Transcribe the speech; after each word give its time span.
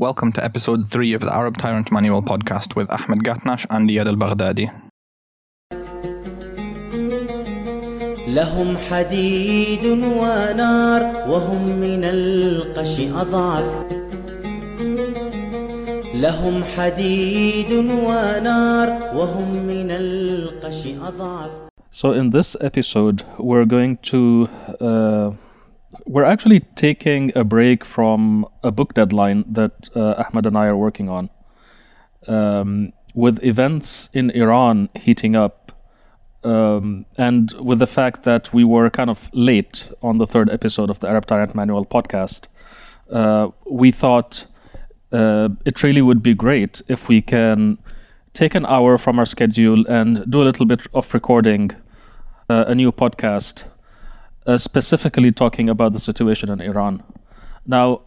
Welcome 0.00 0.32
to 0.32 0.44
episode 0.44 0.90
3 0.90 1.14
of 1.14 1.22
the 1.22 1.32
Arab 1.34 1.56
Tyrant 1.56 1.90
Manual 1.90 2.20
podcast 2.22 2.76
with 2.76 2.90
Ahmed 2.90 3.20
Gatnash 3.24 3.64
and 3.70 3.88
Iyad 3.88 4.06
al 4.06 4.16
Baghdadi. 4.16 4.68
لهم 8.28 8.76
حديد 8.90 9.84
ونار 10.20 11.02
وهم 11.30 11.62
من 11.80 12.04
القش 12.04 13.00
أضعف 13.00 13.86
لهم 16.14 16.64
حديد 16.76 17.72
ونار 17.72 18.88
وهم 19.16 19.48
من 19.66 19.90
القش 19.90 20.86
أضعف 20.86 21.50
So, 21.90 22.12
in 22.12 22.28
this 22.30 22.54
episode, 22.60 23.22
we're 23.38 23.64
going 23.64 23.96
to. 24.12 24.48
Uh, 24.80 25.30
we're 26.05 26.23
actually 26.23 26.61
taking 26.75 27.31
a 27.35 27.43
break 27.43 27.85
from 27.85 28.45
a 28.63 28.71
book 28.71 28.93
deadline 28.93 29.45
that 29.47 29.89
uh, 29.95 30.23
Ahmed 30.23 30.45
and 30.45 30.57
I 30.57 30.67
are 30.67 30.77
working 30.77 31.09
on. 31.09 31.29
Um, 32.27 32.93
with 33.13 33.43
events 33.43 34.09
in 34.13 34.29
Iran 34.31 34.89
heating 34.95 35.35
up, 35.35 35.71
um, 36.43 37.05
and 37.17 37.51
with 37.53 37.79
the 37.79 37.87
fact 37.87 38.23
that 38.23 38.53
we 38.53 38.63
were 38.63 38.89
kind 38.89 39.09
of 39.09 39.29
late 39.33 39.89
on 40.01 40.17
the 40.17 40.27
third 40.27 40.49
episode 40.49 40.89
of 40.89 40.99
the 40.99 41.07
Arab 41.07 41.25
Tyrant 41.25 41.53
Manual 41.53 41.85
podcast, 41.85 42.47
uh, 43.11 43.49
we 43.69 43.91
thought 43.91 44.45
uh, 45.11 45.49
it 45.65 45.83
really 45.83 46.01
would 46.01 46.23
be 46.23 46.33
great 46.33 46.81
if 46.87 47.07
we 47.07 47.21
can 47.21 47.77
take 48.33 48.55
an 48.55 48.65
hour 48.65 48.97
from 48.97 49.19
our 49.19 49.25
schedule 49.25 49.85
and 49.87 50.29
do 50.31 50.41
a 50.41 50.45
little 50.45 50.65
bit 50.65 50.81
of 50.93 51.13
recording 51.13 51.71
uh, 52.49 52.65
a 52.67 52.75
new 52.75 52.91
podcast 52.91 53.65
uh, 54.45 54.57
specifically 54.57 55.31
talking 55.31 55.69
about 55.69 55.93
the 55.93 55.99
situation 55.99 56.49
in 56.49 56.61
Iran. 56.61 57.03
Now, 57.65 58.01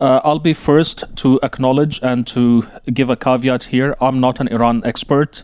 uh, 0.00 0.20
I'll 0.22 0.38
be 0.38 0.54
first 0.54 1.04
to 1.16 1.40
acknowledge 1.42 2.00
and 2.02 2.26
to 2.28 2.66
give 2.92 3.10
a 3.10 3.16
caveat 3.16 3.64
here. 3.64 3.96
I'm 4.00 4.20
not 4.20 4.40
an 4.40 4.48
Iran 4.48 4.82
expert. 4.84 5.42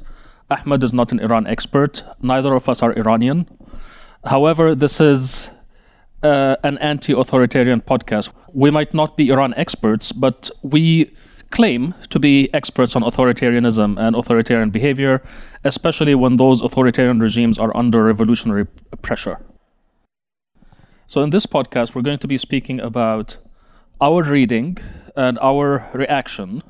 Ahmed 0.50 0.84
is 0.84 0.92
not 0.92 1.10
an 1.12 1.20
Iran 1.20 1.46
expert. 1.46 2.05
Neither 2.22 2.55
of 2.55 2.68
us 2.68 2.82
are 2.82 2.92
Iranian. 2.96 3.46
However, 4.24 4.74
this 4.74 5.00
is 5.00 5.50
uh, 6.22 6.56
an 6.62 6.78
anti 6.78 7.12
authoritarian 7.12 7.80
podcast. 7.80 8.30
We 8.52 8.70
might 8.70 8.94
not 8.94 9.16
be 9.16 9.30
Iran 9.30 9.55
experts, 9.56 10.12
but 10.12 10.50
we 10.62 11.12
claim 11.50 11.94
to 12.10 12.18
be 12.18 12.52
experts 12.55 12.96
on 12.96 13.02
authoritarianism 13.02 13.98
and 13.98 14.16
authoritarian 14.16 14.70
behavior, 14.70 15.22
especially 15.64 16.14
when 16.14 16.36
those 16.36 16.60
authoritarian 16.60 17.20
regimes 17.20 17.58
are 17.58 17.77
under 17.77 18.05
revolutionary 18.05 18.66
pressure. 19.02 19.38
So, 21.06 21.22
in 21.22 21.30
this 21.30 21.44
podcast, 21.44 21.94
we're 21.94 22.02
going 22.02 22.19
to 22.19 22.28
be 22.28 22.38
speaking 22.38 22.80
about 22.80 23.36
our 24.00 24.22
reading 24.22 24.78
and 25.14 25.38
our 25.41 25.86
reaction 25.92 26.62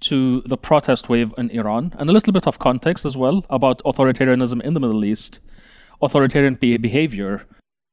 to 0.00 0.40
the 0.42 0.56
protest 0.56 1.08
wave 1.08 1.32
in 1.38 1.50
Iran, 1.50 1.94
and 1.96 2.10
a 2.10 2.12
little 2.12 2.32
bit 2.32 2.48
of 2.48 2.58
context 2.58 3.04
as 3.04 3.16
well 3.16 3.44
about 3.48 3.80
authoritarianism 3.84 4.60
in 4.62 4.74
the 4.74 4.80
Middle 4.80 5.04
East, 5.04 5.38
authoritarian 6.02 6.54
be- 6.54 6.78
behavior, 6.78 7.46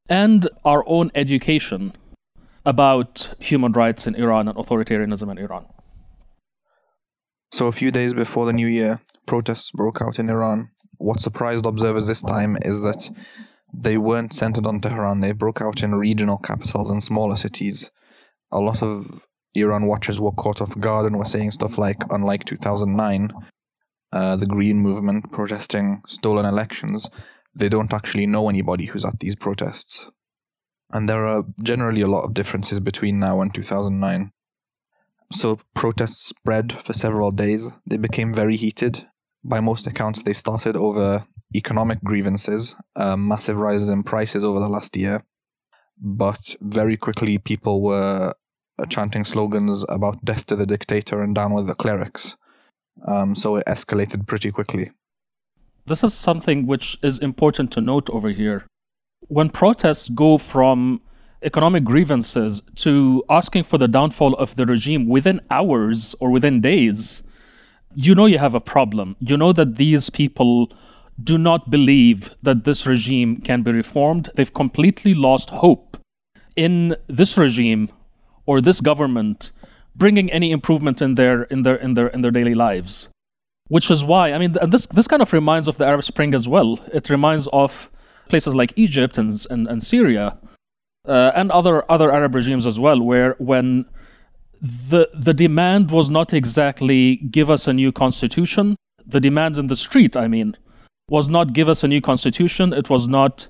and 0.09 0.49
our 0.65 0.83
own 0.87 1.11
education 1.13 1.93
about 2.65 3.35
human 3.39 3.71
rights 3.71 4.07
in 4.07 4.15
Iran 4.15 4.47
and 4.47 4.57
authoritarianism 4.57 5.29
in 5.29 5.37
Iran. 5.37 5.67
So, 7.51 7.67
a 7.67 7.71
few 7.71 7.91
days 7.91 8.15
before 8.15 8.47
the 8.47 8.53
new 8.53 8.67
year, 8.67 9.01
protests 9.27 9.69
broke 9.71 10.01
out 10.01 10.17
in 10.17 10.27
Iran. 10.27 10.69
What 10.97 11.19
surprised 11.19 11.67
observers 11.67 12.07
this 12.07 12.23
time 12.23 12.57
is 12.63 12.81
that 12.81 13.11
they 13.73 13.97
weren't 13.97 14.33
centered 14.33 14.65
on 14.65 14.81
Tehran, 14.81 15.21
they 15.21 15.31
broke 15.31 15.61
out 15.61 15.83
in 15.83 15.95
regional 15.95 16.37
capitals 16.37 16.89
and 16.89 17.03
smaller 17.03 17.35
cities. 17.35 17.91
A 18.51 18.59
lot 18.59 18.81
of 18.81 19.27
Iran 19.53 19.87
watchers 19.87 20.21
were 20.21 20.31
caught 20.31 20.61
off 20.61 20.79
guard 20.79 21.05
and 21.05 21.17
were 21.17 21.25
saying 21.25 21.51
stuff 21.51 21.77
like, 21.77 21.97
unlike 22.09 22.45
2009, 22.45 23.31
uh, 24.13 24.35
the 24.35 24.45
Green 24.45 24.79
Movement 24.79 25.31
protesting 25.31 26.01
stolen 26.07 26.45
elections, 26.45 27.09
they 27.55 27.69
don't 27.69 27.93
actually 27.93 28.27
know 28.27 28.49
anybody 28.49 28.85
who's 28.85 29.05
at 29.05 29.19
these 29.19 29.35
protests. 29.35 30.07
And 30.91 31.09
there 31.09 31.27
are 31.27 31.43
generally 31.61 32.01
a 32.01 32.07
lot 32.07 32.23
of 32.23 32.33
differences 32.33 32.79
between 32.79 33.19
now 33.19 33.41
and 33.41 33.53
2009. 33.53 34.31
So 35.33 35.59
protests 35.75 36.25
spread 36.25 36.71
for 36.81 36.93
several 36.93 37.31
days. 37.31 37.67
They 37.85 37.97
became 37.97 38.33
very 38.33 38.55
heated. 38.55 39.07
By 39.43 39.59
most 39.59 39.87
accounts, 39.87 40.23
they 40.23 40.33
started 40.33 40.75
over 40.75 41.25
economic 41.55 42.03
grievances, 42.03 42.75
uh, 42.95 43.15
massive 43.15 43.57
rises 43.57 43.89
in 43.89 44.03
prices 44.03 44.43
over 44.43 44.59
the 44.59 44.69
last 44.69 44.95
year. 44.97 45.23
But 45.99 46.55
very 46.61 46.97
quickly, 46.97 47.37
people 47.37 47.81
were 47.81 48.33
uh, 48.79 48.85
chanting 48.85 49.25
slogans 49.25 49.85
about 49.89 50.23
death 50.23 50.45
to 50.47 50.55
the 50.55 50.65
dictator 50.65 51.21
and 51.21 51.33
down 51.33 51.53
with 51.53 51.67
the 51.67 51.75
clerics. 51.75 52.35
Um, 53.07 53.35
so 53.35 53.55
it 53.55 53.65
escalated 53.65 54.27
pretty 54.27 54.51
quickly. 54.51 54.91
This 55.85 56.03
is 56.03 56.13
something 56.13 56.67
which 56.67 56.97
is 57.01 57.19
important 57.19 57.71
to 57.71 57.81
note 57.81 58.09
over 58.09 58.29
here. 58.29 58.65
When 59.21 59.49
protests 59.49 60.09
go 60.09 60.37
from 60.37 61.01
economic 61.43 61.83
grievances 61.83 62.61
to 62.75 63.23
asking 63.29 63.63
for 63.63 63.77
the 63.77 63.87
downfall 63.87 64.33
of 64.35 64.55
the 64.55 64.65
regime 64.65 65.07
within 65.07 65.39
hours 65.49 66.13
or 66.19 66.31
within 66.31 66.61
days, 66.61 67.23
you 67.97 68.13
know 68.13 68.27
you 68.27 68.37
have 68.37 68.53
a 68.53 68.61
problem. 68.61 69.15
You 69.19 69.37
know 69.37 69.51
that 69.53 69.77
these 69.77 70.11
people 70.11 70.71
do 71.21 71.35
not 71.35 71.71
believe 71.71 72.29
that 72.43 72.63
this 72.63 72.85
regime 72.85 73.41
can 73.41 73.63
be 73.63 73.71
reformed. 73.71 74.29
They've 74.35 74.53
completely 74.53 75.15
lost 75.15 75.49
hope 75.49 75.97
in 76.55 76.95
this 77.07 77.37
regime 77.37 77.89
or 78.45 78.61
this 78.61 78.81
government 78.81 79.49
bringing 79.95 80.31
any 80.31 80.51
improvement 80.51 81.01
in 81.01 81.15
their 81.15 81.43
in 81.43 81.63
their 81.63 81.75
in 81.75 81.95
their 81.95 82.07
in 82.09 82.21
their 82.21 82.29
daily 82.29 82.53
lives. 82.53 83.09
Which 83.67 83.89
is 83.89 84.03
why 84.03 84.31
I 84.31 84.37
mean 84.37 84.55
this 84.67 84.85
this 84.85 85.07
kind 85.07 85.23
of 85.23 85.33
reminds 85.33 85.67
of 85.67 85.79
the 85.79 85.87
Arab 85.87 86.03
Spring 86.03 86.35
as 86.35 86.47
well. 86.47 86.79
It 86.93 87.09
reminds 87.09 87.47
of 87.47 87.89
places 88.29 88.53
like 88.53 88.73
Egypt 88.75 89.17
and 89.17 89.43
and, 89.49 89.67
and 89.67 89.81
Syria 89.81 90.37
uh, 91.07 91.31
and 91.33 91.51
other 91.51 91.91
other 91.91 92.11
Arab 92.11 92.35
regimes 92.35 92.67
as 92.67 92.79
well, 92.79 93.01
where 93.01 93.35
when 93.39 93.85
the 94.60 95.08
the 95.12 95.34
demand 95.34 95.90
was 95.90 96.10
not 96.10 96.32
exactly 96.32 97.16
give 97.16 97.50
us 97.50 97.66
a 97.66 97.72
new 97.72 97.90
constitution. 97.92 98.76
The 99.04 99.20
demand 99.20 99.58
in 99.58 99.66
the 99.66 99.76
street, 99.76 100.16
I 100.16 100.28
mean, 100.28 100.56
was 101.08 101.28
not 101.28 101.52
give 101.52 101.68
us 101.68 101.82
a 101.82 101.88
new 101.88 102.00
constitution. 102.00 102.72
It 102.72 102.88
was 102.88 103.08
not 103.08 103.48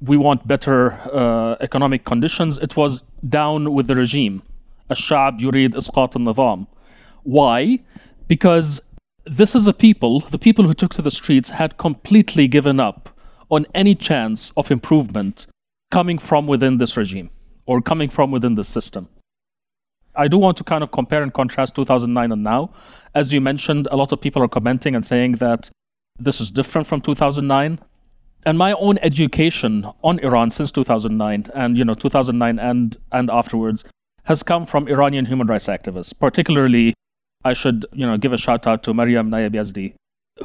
we 0.00 0.16
want 0.16 0.46
better 0.46 0.92
uh, 1.12 1.56
economic 1.60 2.04
conditions. 2.04 2.58
It 2.58 2.76
was 2.76 3.02
down 3.28 3.72
with 3.72 3.86
the 3.86 3.94
regime. 3.94 4.42
الشعب 4.90 5.40
يريد 5.40 5.76
إسقاط 5.76 6.16
النظام. 6.16 6.66
Why? 7.24 7.80
Because 8.28 8.80
this 9.24 9.54
is 9.54 9.66
a 9.66 9.72
people, 9.72 10.20
the 10.20 10.38
people 10.38 10.64
who 10.64 10.74
took 10.74 10.92
to 10.94 11.02
the 11.02 11.10
streets 11.10 11.50
had 11.50 11.76
completely 11.76 12.46
given 12.46 12.78
up 12.78 13.10
on 13.50 13.66
any 13.74 13.94
chance 13.94 14.52
of 14.56 14.70
improvement 14.70 15.46
coming 15.90 16.18
from 16.18 16.46
within 16.46 16.78
this 16.78 16.96
regime 16.96 17.30
or 17.66 17.80
coming 17.80 18.08
from 18.08 18.30
within 18.30 18.54
the 18.54 18.64
system. 18.64 19.08
I 20.15 20.27
do 20.27 20.37
want 20.37 20.57
to 20.57 20.63
kind 20.63 20.83
of 20.83 20.91
compare 20.91 21.23
and 21.23 21.33
contrast 21.33 21.75
2009 21.75 22.31
and 22.31 22.43
now. 22.43 22.73
As 23.15 23.31
you 23.33 23.41
mentioned, 23.41 23.87
a 23.91 23.95
lot 23.95 24.11
of 24.11 24.19
people 24.19 24.43
are 24.43 24.47
commenting 24.47 24.95
and 24.95 25.05
saying 25.05 25.33
that 25.33 25.69
this 26.19 26.41
is 26.41 26.51
different 26.51 26.87
from 26.87 27.01
2009. 27.01 27.79
And 28.45 28.57
my 28.57 28.73
own 28.73 28.97
education 28.99 29.85
on 30.03 30.19
Iran 30.19 30.49
since 30.49 30.71
2009 30.71 31.51
and 31.53 31.77
you 31.77 31.85
know 31.85 31.93
2009 31.93 32.57
and 32.57 32.97
and 33.11 33.29
afterwards 33.29 33.85
has 34.23 34.41
come 34.43 34.65
from 34.65 34.87
Iranian 34.87 35.25
human 35.25 35.47
rights 35.47 35.67
activists. 35.67 36.17
Particularly, 36.17 36.93
I 37.43 37.53
should 37.53 37.85
you 37.93 38.05
know 38.05 38.17
give 38.17 38.33
a 38.33 38.37
shout 38.37 38.65
out 38.65 38.81
to 38.83 38.93
Maryam 38.93 39.29
Nayeb 39.29 39.53
Yazdi, 39.53 39.93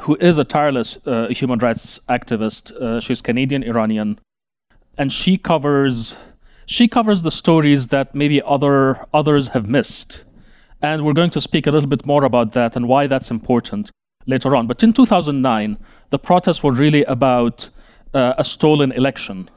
who 0.01 0.15
is 0.17 0.37
a 0.37 0.43
tireless 0.43 0.99
uh, 1.07 1.27
human 1.29 1.59
rights 1.59 1.99
activist. 2.07 2.71
Uh, 2.79 2.99
she's 2.99 3.21
Canadian 3.21 3.63
Iranian, 3.63 4.19
and 4.97 5.11
she 5.11 5.37
covers 5.37 6.17
she 6.67 6.87
covers 6.87 7.23
the 7.23 7.31
stories 7.31 7.87
that 7.87 8.13
maybe 8.13 8.41
other 8.43 9.05
others 9.13 9.47
have 9.49 9.67
missed. 9.67 10.25
And 10.81 11.03
we're 11.03 11.13
going 11.13 11.31
to 11.31 11.41
speak 11.41 11.65
a 11.65 11.71
little 11.71 11.89
bit 11.89 12.05
more 12.05 12.23
about 12.25 12.51
that 12.53 12.75
and 12.75 12.87
why 12.87 13.07
that's 13.07 13.31
important 13.31 13.89
later 14.27 14.55
on. 14.55 14.67
But 14.67 14.83
in 14.83 14.93
2009, 14.93 15.77
the 16.09 16.19
protests 16.19 16.61
were 16.61 16.73
really 16.73 17.03
about 17.05 17.69
uh, 18.13 18.33
a 18.37 18.43
stolen 18.43 18.91
election. 18.91 19.49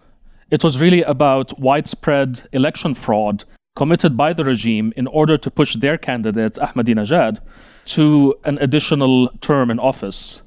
It 0.50 0.62
was 0.62 0.81
really 0.81 1.02
about 1.02 1.58
widespread 1.58 2.49
election 2.52 2.94
fraud 2.94 3.44
committed 3.75 4.17
by 4.17 4.32
the 4.32 4.44
regime 4.44 4.93
in 4.96 5.06
order 5.08 5.37
to 5.37 5.50
push 5.50 5.75
their 5.76 5.99
candidate, 5.99 6.55
Ahmadinejad, 6.55 7.40
to 7.87 8.35
an 8.44 8.56
additional 8.58 9.29
term 9.40 9.70
in 9.70 9.81
office. 9.81 10.43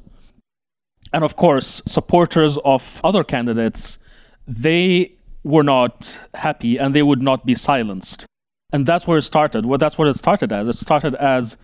And 1.12 1.24
of 1.26 1.36
course, 1.36 1.82
supporters 1.86 2.58
of 2.64 3.02
other 3.04 3.24
candidates, 3.24 4.00
they 4.48 5.14
were 5.44 5.64
not 5.64 6.20
happy 6.34 6.78
and 6.78 6.96
they 6.96 7.04
would 7.04 7.22
not 7.22 7.46
be 7.46 7.56
silenced. 7.56 8.26
And 8.72 8.86
that's 8.86 9.06
where 9.08 9.18
it 9.18 9.24
started. 9.24 9.66
Well, 9.66 9.78
that's 9.78 9.98
what 9.98 10.08
it 10.08 10.18
started 10.18 10.52
as. 10.52 10.68
It 10.68 10.78
started 10.78 11.16
as 11.16 11.58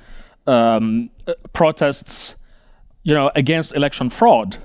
um, 0.46 1.10
protests, 1.54 2.36
you 3.04 3.14
know, 3.14 3.32
against 3.36 3.76
election 3.76 4.10
fraud. 4.10 4.58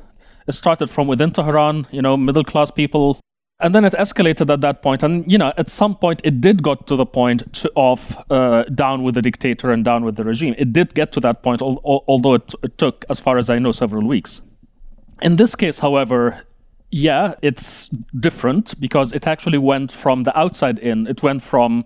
It 0.47 0.53
started 0.53 0.91
from 0.91 1.07
within 1.07 1.31
Tehran, 1.31 1.87
you 1.91 2.03
know, 2.03 2.17
middle 2.17 2.45
class 2.45 2.71
people 2.71 3.19
and 3.61 3.75
then 3.75 3.85
it 3.85 3.93
escalated 3.95 4.53
at 4.53 4.61
that 4.61 4.83
point. 4.83 5.03
and 5.03 5.31
you 5.31 5.39
know 5.39 5.53
at 5.57 5.71
some 5.71 5.97
point 5.97 6.21
it 6.25 6.41
did 6.41 6.63
got 6.63 6.87
to 6.87 6.97
the 6.97 7.07
point 7.07 7.53
to, 7.55 7.71
of 7.77 8.17
uh, 8.31 8.65
down 8.65 9.03
with 9.03 9.15
the 9.15 9.23
dictator 9.23 9.71
and 9.71 9.85
down 9.85 10.05
with 10.05 10.17
the 10.17 10.25
regime 10.25 10.55
it 10.59 10.73
did 10.73 10.95
get 10.95 11.13
to 11.13 11.21
that 11.21 11.43
point 11.43 11.63
al- 11.63 11.81
al- 11.85 12.05
although 12.09 12.35
it, 12.35 12.53
it 12.63 12.77
took 12.79 13.05
as 13.09 13.21
far 13.21 13.39
as 13.39 13.49
i 13.51 13.59
know 13.59 13.73
several 13.73 14.07
weeks 14.07 14.43
in 15.23 15.37
this 15.37 15.55
case 15.55 15.79
however 15.79 16.43
yeah 16.95 17.35
it's 17.43 17.89
different 18.21 18.79
because 18.81 19.13
it 19.13 19.27
actually 19.27 19.59
went 19.59 19.91
from 19.91 20.23
the 20.23 20.39
outside 20.39 20.79
in 20.79 21.07
it 21.09 21.23
went 21.25 21.43
from 21.43 21.85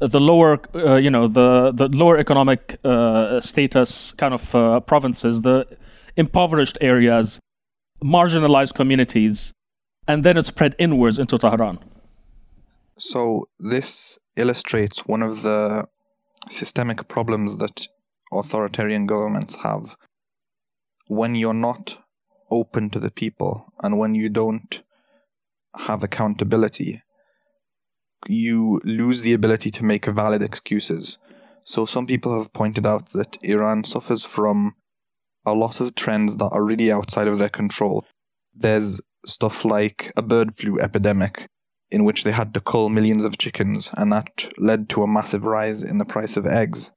the 0.00 0.20
lower 0.20 0.58
uh, 0.74 0.96
you 0.96 1.10
know 1.10 1.28
the 1.28 1.70
the 1.72 1.88
lower 1.88 2.18
economic 2.18 2.78
uh, 2.84 3.40
status 3.40 4.12
kind 4.12 4.34
of 4.34 4.54
uh, 4.54 4.80
provinces 4.80 5.42
the 5.42 5.64
impoverished 6.16 6.76
areas 6.80 7.38
marginalized 8.02 8.74
communities 8.74 9.52
and 10.08 10.24
then 10.24 10.36
it 10.36 10.46
spread 10.46 10.74
inwards 10.78 11.18
into 11.18 11.38
Tehran. 11.38 11.78
So 12.98 13.48
this 13.60 14.18
illustrates 14.36 15.06
one 15.06 15.22
of 15.22 15.42
the 15.42 15.86
systemic 16.48 17.06
problems 17.06 17.56
that 17.58 17.86
authoritarian 18.32 19.06
governments 19.06 19.56
have. 19.62 19.96
When 21.06 21.34
you're 21.34 21.54
not 21.54 21.98
open 22.50 22.90
to 22.90 22.98
the 22.98 23.10
people 23.10 23.72
and 23.82 23.98
when 23.98 24.14
you 24.14 24.28
don't 24.28 24.82
have 25.76 26.02
accountability, 26.02 27.02
you 28.26 28.80
lose 28.84 29.20
the 29.20 29.32
ability 29.32 29.70
to 29.70 29.84
make 29.84 30.06
valid 30.06 30.42
excuses. 30.42 31.18
So 31.64 31.84
some 31.84 32.06
people 32.06 32.36
have 32.38 32.52
pointed 32.52 32.86
out 32.86 33.10
that 33.10 33.36
Iran 33.42 33.84
suffers 33.84 34.24
from 34.24 34.74
a 35.44 35.52
lot 35.52 35.80
of 35.80 35.94
trends 35.94 36.36
that 36.36 36.48
are 36.48 36.64
really 36.64 36.90
outside 36.90 37.28
of 37.28 37.38
their 37.38 37.48
control. 37.48 38.04
There's 38.54 39.00
stuff 39.26 39.64
like 39.64 40.12
a 40.16 40.22
bird 40.22 40.56
flu 40.56 40.80
epidemic 40.80 41.48
in 41.90 42.04
which 42.04 42.24
they 42.24 42.32
had 42.32 42.52
to 42.54 42.60
cull 42.60 42.90
millions 42.90 43.24
of 43.24 43.38
chickens, 43.38 43.90
and 43.96 44.12
that 44.12 44.52
led 44.58 44.88
to 44.90 45.02
a 45.02 45.06
massive 45.06 45.44
rise 45.44 45.82
in 45.82 45.98
the 45.98 46.04
price 46.04 46.36
of 46.36 46.46
eggs. 46.46 46.90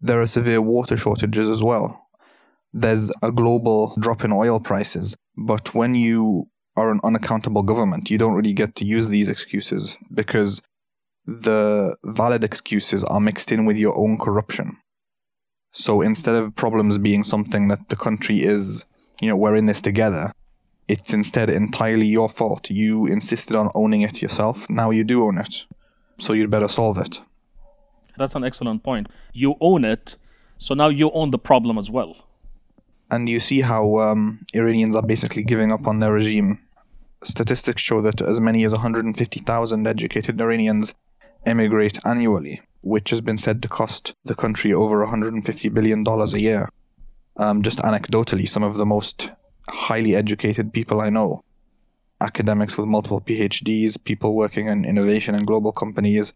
There 0.00 0.20
are 0.20 0.26
severe 0.26 0.60
water 0.60 0.96
shortages 0.96 1.48
as 1.48 1.62
well. 1.62 2.08
There's 2.72 3.10
a 3.22 3.30
global 3.30 3.94
drop 4.00 4.24
in 4.24 4.32
oil 4.32 4.60
prices, 4.60 5.16
but 5.36 5.74
when 5.74 5.94
you 5.94 6.48
are 6.76 6.90
an 6.90 7.00
unaccountable 7.04 7.62
government, 7.64 8.10
you 8.10 8.18
don't 8.18 8.34
really 8.34 8.54
get 8.54 8.74
to 8.76 8.84
use 8.84 9.08
these 9.08 9.28
excuses 9.28 9.98
because 10.12 10.62
the 11.26 11.94
valid 12.04 12.42
excuses 12.42 13.04
are 13.04 13.20
mixed 13.20 13.52
in 13.52 13.66
with 13.66 13.76
your 13.76 13.96
own 13.96 14.18
corruption. 14.18 14.78
So 15.70 16.00
instead 16.00 16.34
of 16.34 16.56
problems 16.56 16.98
being 16.98 17.22
something 17.22 17.68
that 17.68 17.88
the 17.88 17.96
country 17.96 18.42
is, 18.42 18.84
you 19.20 19.28
know, 19.28 19.36
we're 19.36 19.56
in 19.56 19.66
this 19.66 19.82
together, 19.82 20.32
it's 20.88 21.12
instead 21.12 21.48
entirely 21.48 22.06
your 22.06 22.28
fault. 22.28 22.70
You 22.70 23.06
insisted 23.06 23.56
on 23.56 23.70
owning 23.74 24.02
it 24.02 24.20
yourself. 24.20 24.68
Now 24.68 24.90
you 24.90 25.04
do 25.04 25.24
own 25.24 25.38
it. 25.38 25.66
So 26.18 26.32
you'd 26.32 26.50
better 26.50 26.68
solve 26.68 26.98
it. 26.98 27.20
That's 28.18 28.34
an 28.34 28.44
excellent 28.44 28.82
point. 28.82 29.08
You 29.32 29.54
own 29.60 29.84
it, 29.84 30.16
so 30.58 30.74
now 30.74 30.88
you 30.88 31.10
own 31.12 31.30
the 31.30 31.38
problem 31.38 31.78
as 31.78 31.90
well. 31.90 32.16
And 33.12 33.28
you 33.28 33.40
see 33.40 33.60
how 33.60 33.98
um, 33.98 34.40
Iranians 34.54 34.96
are 34.96 35.02
basically 35.02 35.42
giving 35.42 35.70
up 35.70 35.86
on 35.86 36.00
their 36.00 36.14
regime. 36.14 36.58
Statistics 37.22 37.82
show 37.82 38.00
that 38.00 38.22
as 38.22 38.40
many 38.40 38.64
as 38.64 38.72
150,000 38.72 39.86
educated 39.86 40.40
Iranians 40.40 40.94
emigrate 41.44 41.98
annually, 42.06 42.62
which 42.80 43.10
has 43.10 43.20
been 43.20 43.36
said 43.36 43.60
to 43.62 43.68
cost 43.68 44.14
the 44.24 44.34
country 44.34 44.72
over 44.72 45.06
$150 45.06 45.74
billion 45.74 46.06
a 46.08 46.38
year. 46.38 46.70
Um, 47.36 47.60
just 47.62 47.80
anecdotally, 47.80 48.48
some 48.48 48.62
of 48.62 48.78
the 48.78 48.86
most 48.86 49.30
highly 49.68 50.16
educated 50.16 50.72
people 50.72 51.02
I 51.02 51.10
know, 51.10 51.44
academics 52.22 52.78
with 52.78 52.86
multiple 52.86 53.20
PhDs, 53.20 54.02
people 54.02 54.34
working 54.34 54.68
in 54.68 54.86
innovation 54.86 55.34
and 55.34 55.46
global 55.46 55.72
companies, 55.72 56.32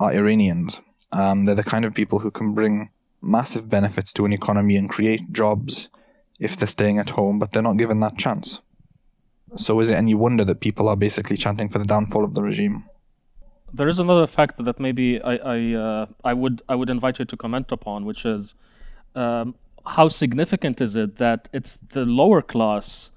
are 0.00 0.12
Iranians. 0.12 0.80
Um, 1.12 1.44
they're 1.44 1.54
the 1.54 1.62
kind 1.62 1.84
of 1.84 1.94
people 1.94 2.18
who 2.18 2.32
can 2.32 2.52
bring 2.52 2.90
massive 3.22 3.68
benefits 3.68 4.12
to 4.14 4.24
an 4.24 4.32
economy 4.32 4.76
and 4.76 4.90
create 4.90 5.32
jobs 5.32 5.88
if 6.38 6.56
they're 6.56 6.66
staying 6.66 6.98
at 6.98 7.10
home, 7.10 7.38
but 7.38 7.52
they're 7.52 7.62
not 7.62 7.76
given 7.76 8.00
that 8.00 8.18
chance. 8.18 8.60
So 9.56 9.80
is 9.80 9.90
it 9.90 9.94
any 9.94 10.14
wonder 10.14 10.44
that 10.44 10.60
people 10.60 10.88
are 10.88 10.96
basically 10.96 11.36
chanting 11.36 11.68
for 11.68 11.78
the 11.78 11.84
downfall 11.84 12.24
of 12.24 12.34
the 12.34 12.42
regime? 12.42 12.84
There 13.72 13.88
is 13.88 13.98
another 13.98 14.26
factor 14.26 14.62
that 14.62 14.80
maybe 14.80 15.20
I 15.22 15.36
I, 15.36 15.74
uh, 15.74 16.06
I 16.24 16.32
would 16.34 16.62
I 16.68 16.74
would 16.74 16.90
invite 16.90 17.18
you 17.18 17.24
to 17.24 17.36
comment 17.36 17.72
upon, 17.72 18.04
which 18.04 18.24
is 18.24 18.54
um, 19.14 19.54
how 19.86 20.08
significant 20.08 20.80
is 20.80 20.96
it 20.96 21.16
that 21.16 21.48
it's 21.52 21.76
the 21.76 22.04
lower 22.04 22.42
class 22.42 23.10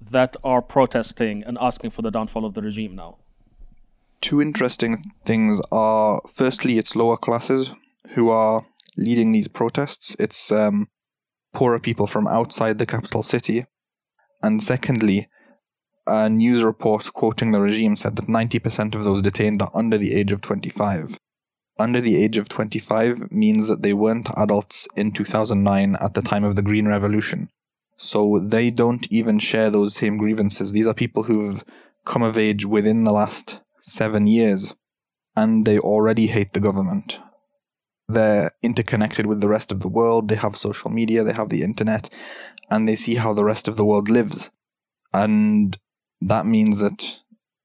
that 0.00 0.36
are 0.44 0.62
protesting 0.62 1.42
and 1.44 1.58
asking 1.60 1.90
for 1.90 2.02
the 2.02 2.10
downfall 2.10 2.44
of 2.44 2.54
the 2.54 2.62
regime 2.62 2.94
now? 2.94 3.16
Two 4.20 4.40
interesting 4.40 5.12
things 5.24 5.60
are 5.72 6.20
firstly, 6.32 6.78
it's 6.78 6.94
lower 6.94 7.16
classes 7.16 7.70
who 8.10 8.28
are 8.28 8.62
leading 8.96 9.32
these 9.32 9.48
protests. 9.48 10.14
It's 10.18 10.52
um, 10.52 10.88
poorer 11.52 11.78
people 11.78 12.06
from 12.06 12.26
outside 12.26 12.78
the 12.78 12.86
capital 12.86 13.22
city. 13.22 13.66
And 14.42 14.62
secondly, 14.62 15.28
a 16.06 16.28
news 16.28 16.62
report 16.62 17.12
quoting 17.12 17.52
the 17.52 17.60
regime 17.60 17.96
said 17.96 18.16
that 18.16 18.26
90% 18.26 18.94
of 18.94 19.04
those 19.04 19.22
detained 19.22 19.62
are 19.62 19.70
under 19.74 19.98
the 19.98 20.14
age 20.14 20.32
of 20.32 20.40
25 20.40 21.18
under 21.80 22.00
the 22.00 22.22
age 22.22 22.36
of 22.36 22.48
25 22.48 23.32
means 23.32 23.66
that 23.68 23.82
they 23.82 23.92
weren't 23.92 24.28
adults 24.36 24.86
in 24.94 25.12
2009 25.12 25.96
at 26.00 26.14
the 26.14 26.22
time 26.22 26.44
of 26.44 26.54
the 26.54 26.62
Green 26.62 26.86
Revolution. 26.86 27.48
So 27.96 28.38
they 28.38 28.70
don't 28.70 29.06
even 29.10 29.38
share 29.38 29.70
those 29.70 29.94
same 29.94 30.18
grievances. 30.18 30.72
These 30.72 30.86
are 30.86 30.94
people 30.94 31.24
who've 31.24 31.64
come 32.04 32.22
of 32.22 32.38
age 32.38 32.64
within 32.64 33.04
the 33.04 33.12
last 33.12 33.60
seven 33.80 34.26
years, 34.26 34.74
and 35.34 35.66
they 35.66 35.78
already 35.78 36.28
hate 36.28 36.52
the 36.52 36.60
government. 36.60 37.18
They're 38.12 38.50
interconnected 38.62 39.26
with 39.26 39.40
the 39.40 39.48
rest 39.48 39.72
of 39.72 39.80
the 39.80 39.88
world, 39.88 40.28
they 40.28 40.36
have 40.36 40.56
social 40.56 40.90
media, 40.90 41.24
they 41.24 41.32
have 41.32 41.48
the 41.48 41.62
internet, 41.62 42.10
and 42.70 42.88
they 42.88 42.96
see 42.96 43.16
how 43.16 43.32
the 43.32 43.44
rest 43.44 43.68
of 43.68 43.76
the 43.76 43.84
world 43.84 44.08
lives. 44.08 44.50
And 45.12 45.78
that 46.20 46.46
means 46.46 46.80
that 46.80 47.20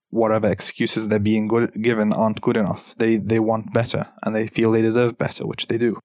whatever 0.09 0.49
excuses 0.49 1.07
they're 1.07 1.19
being 1.19 1.47
good, 1.47 1.71
given 1.81 2.13
aren't 2.13 2.41
good 2.41 2.57
enough. 2.57 2.95
They 2.97 3.17
they 3.17 3.39
want 3.39 3.73
better 3.73 4.07
and 4.23 4.35
they 4.35 4.47
feel 4.47 4.71
they 4.71 4.81
deserve 4.81 5.17
better, 5.17 5.45
which 5.45 5.67
they 5.67 5.77
do. 5.77 5.99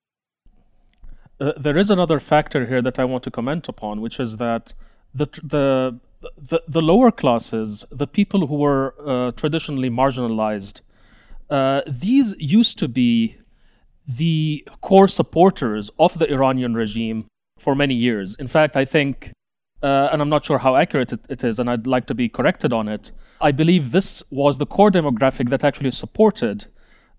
Uh, 1.40 1.52
there 1.56 1.78
is 1.78 1.90
another 1.90 2.20
factor 2.20 2.66
here 2.66 2.82
that 2.82 2.98
I 2.98 3.04
want 3.04 3.22
to 3.24 3.30
comment 3.30 3.68
upon, 3.68 4.00
which 4.00 4.20
is 4.20 4.36
that 4.36 4.74
the 5.14 5.26
the 5.42 6.00
the, 6.36 6.62
the 6.68 6.82
lower 6.82 7.10
classes, 7.10 7.86
the 7.90 8.06
people 8.06 8.46
who 8.46 8.56
were 8.56 8.94
uh, 9.06 9.30
traditionally 9.32 9.88
marginalized, 9.88 10.82
uh, 11.48 11.80
these 11.86 12.34
used 12.38 12.78
to 12.78 12.88
be 12.88 13.38
the 14.16 14.66
core 14.80 15.08
supporters 15.08 15.90
of 15.98 16.18
the 16.18 16.30
Iranian 16.32 16.74
regime 16.74 17.26
for 17.58 17.74
many 17.74 17.94
years. 17.94 18.36
In 18.38 18.48
fact, 18.48 18.76
I 18.76 18.84
think 18.84 19.32
uh, 19.82 20.10
and 20.12 20.20
I'm 20.20 20.28
not 20.28 20.44
sure 20.44 20.58
how 20.58 20.76
accurate 20.76 21.12
it, 21.12 21.20
it 21.28 21.42
is, 21.42 21.58
and 21.58 21.70
I'd 21.70 21.86
like 21.86 22.06
to 22.06 22.14
be 22.14 22.28
corrected 22.28 22.72
on 22.72 22.86
it. 22.88 23.12
I 23.40 23.50
believe 23.50 23.92
this 23.92 24.22
was 24.30 24.58
the 24.58 24.66
core 24.66 24.90
demographic 24.90 25.48
that 25.48 25.64
actually 25.64 25.90
supported 25.90 26.66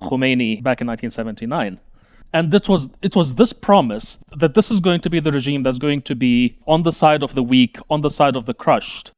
Khomeini 0.02 0.62
back 0.62 0.80
in 0.80 0.88
1979. 0.88 1.80
And 2.34 2.54
it 2.54 2.70
was 2.70 2.90
it 3.02 3.16
was 3.16 3.36
this 3.36 3.52
promise 3.52 4.20
that 4.38 4.54
this 4.54 4.72
is 4.72 4.80
going 4.80 5.02
to 5.02 5.10
be 5.10 5.20
the 5.20 5.32
regime 5.32 5.64
that's 5.64 5.80
going 5.80 6.02
to 6.04 6.16
be 6.16 6.58
on 6.66 6.84
the 6.84 6.92
side 6.92 7.24
of 7.24 7.34
the 7.34 7.44
weak, 7.44 7.78
on 7.90 8.02
the 8.02 8.10
side 8.10 8.36
of 8.36 8.46
the 8.46 8.54
crushed. 8.54 9.12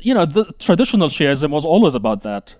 You 0.00 0.14
know, 0.14 0.26
the 0.26 0.44
traditional 0.58 1.08
Shiism 1.08 1.50
was 1.50 1.64
always 1.64 1.94
about 1.94 2.22
that. 2.22 2.54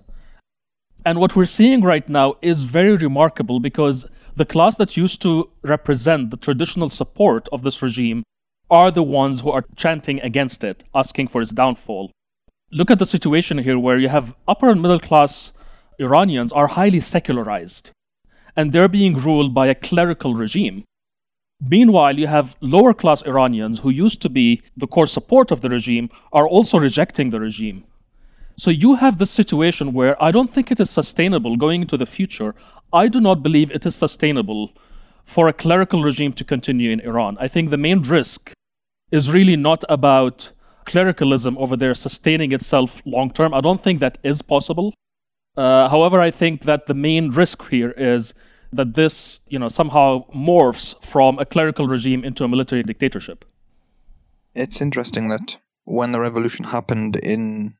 And 1.04 1.20
what 1.20 1.36
we're 1.36 1.44
seeing 1.44 1.82
right 1.82 2.08
now 2.08 2.36
is 2.42 2.64
very 2.64 2.96
remarkable 2.96 3.60
because 3.60 4.06
the 4.36 4.44
class 4.44 4.76
that 4.76 4.98
used 4.98 5.22
to 5.22 5.50
represent 5.62 6.30
the 6.30 6.36
traditional 6.36 6.90
support 6.90 7.48
of 7.52 7.62
this 7.62 7.80
regime 7.80 8.22
are 8.70 8.90
the 8.90 9.02
ones 9.02 9.40
who 9.40 9.50
are 9.50 9.64
chanting 9.76 10.20
against 10.20 10.62
it, 10.62 10.84
asking 10.94 11.28
for 11.28 11.40
its 11.40 11.52
downfall. 11.52 12.10
Look 12.70 12.90
at 12.90 12.98
the 12.98 13.06
situation 13.06 13.58
here 13.58 13.78
where 13.78 13.98
you 13.98 14.10
have 14.10 14.34
upper 14.46 14.68
and 14.68 14.82
middle 14.82 15.00
class 15.00 15.52
Iranians 15.98 16.52
are 16.52 16.66
highly 16.66 17.00
secularized 17.00 17.92
and 18.54 18.72
they're 18.72 18.88
being 18.88 19.14
ruled 19.14 19.54
by 19.54 19.68
a 19.68 19.74
clerical 19.74 20.34
regime. 20.34 20.84
Meanwhile, 21.60 22.18
you 22.18 22.26
have 22.26 22.56
lower 22.60 22.92
class 22.92 23.22
Iranians 23.22 23.78
who 23.78 23.90
used 23.90 24.20
to 24.22 24.28
be 24.28 24.62
the 24.76 24.86
core 24.86 25.06
support 25.06 25.50
of 25.50 25.62
the 25.62 25.70
regime 25.70 26.10
are 26.32 26.46
also 26.46 26.78
rejecting 26.78 27.30
the 27.30 27.40
regime. 27.40 27.84
So 28.58 28.70
you 28.70 28.94
have 28.94 29.18
this 29.18 29.30
situation 29.30 29.92
where 29.92 30.22
I 30.22 30.30
don't 30.30 30.50
think 30.50 30.70
it 30.70 30.80
is 30.80 30.90
sustainable 30.90 31.56
going 31.56 31.82
into 31.82 31.98
the 31.98 32.06
future. 32.06 32.54
I 32.92 33.08
do 33.08 33.20
not 33.20 33.42
believe 33.42 33.70
it 33.70 33.84
is 33.84 33.94
sustainable 33.94 34.72
for 35.24 35.48
a 35.48 35.52
clerical 35.52 36.02
regime 36.02 36.32
to 36.34 36.44
continue 36.44 36.90
in 36.90 37.00
Iran. 37.00 37.36
I 37.40 37.48
think 37.48 37.70
the 37.70 37.76
main 37.76 38.02
risk 38.02 38.52
is 39.10 39.30
really 39.30 39.56
not 39.56 39.84
about 39.88 40.52
clericalism 40.84 41.58
over 41.58 41.76
there 41.76 41.94
sustaining 41.94 42.52
itself 42.52 43.02
long 43.04 43.30
term. 43.30 43.52
I 43.52 43.60
don't 43.60 43.82
think 43.82 44.00
that 44.00 44.18
is 44.22 44.40
possible. 44.40 44.94
Uh, 45.56 45.88
however, 45.88 46.20
I 46.20 46.30
think 46.30 46.62
that 46.62 46.86
the 46.86 46.94
main 46.94 47.30
risk 47.30 47.68
here 47.68 47.90
is 47.92 48.34
that 48.72 48.94
this, 48.94 49.40
you 49.48 49.58
know, 49.58 49.68
somehow 49.68 50.26
morphs 50.30 50.94
from 51.04 51.38
a 51.38 51.44
clerical 51.44 51.88
regime 51.88 52.24
into 52.24 52.44
a 52.44 52.48
military 52.48 52.82
dictatorship. 52.82 53.44
It's 54.54 54.80
interesting 54.80 55.28
that 55.28 55.58
when 55.84 56.12
the 56.12 56.20
revolution 56.20 56.66
happened 56.66 57.16
in 57.16 57.74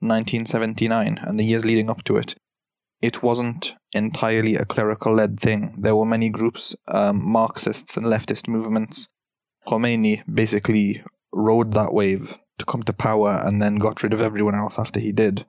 1979 0.00 1.18
and 1.22 1.38
the 1.38 1.44
years 1.44 1.64
leading 1.64 1.90
up 1.90 2.04
to 2.04 2.16
it, 2.16 2.34
it 3.00 3.22
wasn't 3.22 3.74
entirely 3.92 4.56
a 4.56 4.64
clerical 4.64 5.14
led 5.14 5.38
thing. 5.40 5.74
There 5.78 5.96
were 5.96 6.04
many 6.04 6.28
groups, 6.28 6.74
um, 6.88 7.20
Marxists 7.22 7.96
and 7.96 8.06
leftist 8.06 8.48
movements. 8.48 9.08
Khomeini 9.66 10.22
basically 10.32 11.02
rode 11.32 11.72
that 11.74 11.92
wave 11.92 12.38
to 12.58 12.64
come 12.64 12.82
to 12.84 12.92
power 12.92 13.40
and 13.44 13.62
then 13.62 13.76
got 13.76 14.02
rid 14.02 14.12
of 14.12 14.20
everyone 14.20 14.54
else 14.54 14.78
after 14.78 14.98
he 14.98 15.12
did. 15.12 15.46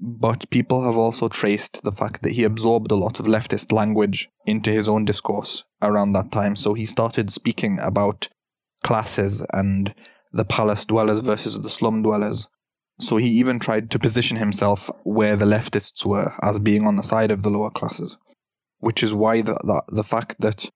But 0.00 0.48
people 0.50 0.84
have 0.84 0.96
also 0.96 1.28
traced 1.28 1.82
the 1.82 1.92
fact 1.92 2.22
that 2.22 2.32
he 2.32 2.44
absorbed 2.44 2.90
a 2.90 2.96
lot 2.96 3.18
of 3.18 3.26
leftist 3.26 3.72
language 3.72 4.28
into 4.46 4.70
his 4.70 4.88
own 4.88 5.04
discourse 5.04 5.64
around 5.82 6.12
that 6.12 6.30
time. 6.30 6.56
So 6.56 6.74
he 6.74 6.86
started 6.86 7.32
speaking 7.32 7.78
about 7.80 8.28
classes 8.84 9.42
and 9.52 9.94
the 10.32 10.44
palace 10.44 10.84
dwellers 10.84 11.20
versus 11.20 11.58
the 11.60 11.70
slum 11.70 12.02
dwellers. 12.02 12.48
So 13.00 13.16
he 13.16 13.28
even 13.28 13.58
tried 13.58 13.90
to 13.90 13.98
position 13.98 14.36
himself 14.36 14.90
where 15.04 15.36
the 15.36 15.44
leftists 15.44 16.04
were 16.04 16.34
as 16.42 16.58
being 16.58 16.86
on 16.86 16.96
the 16.96 17.02
side 17.02 17.30
of 17.30 17.42
the 17.42 17.50
lower 17.50 17.70
classes, 17.70 18.16
which 18.80 19.02
is 19.02 19.14
why 19.14 19.42
the, 19.42 19.54
the, 19.64 19.82
the 19.88 20.04
fact 20.04 20.36
that 20.40 20.68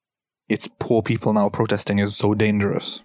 it's 0.49 0.69
poor 0.79 1.03
people 1.03 1.33
now 1.33 1.49
protesting 1.49 1.99
is 1.99 2.17
so 2.17 2.35
dangerous. 2.35 3.03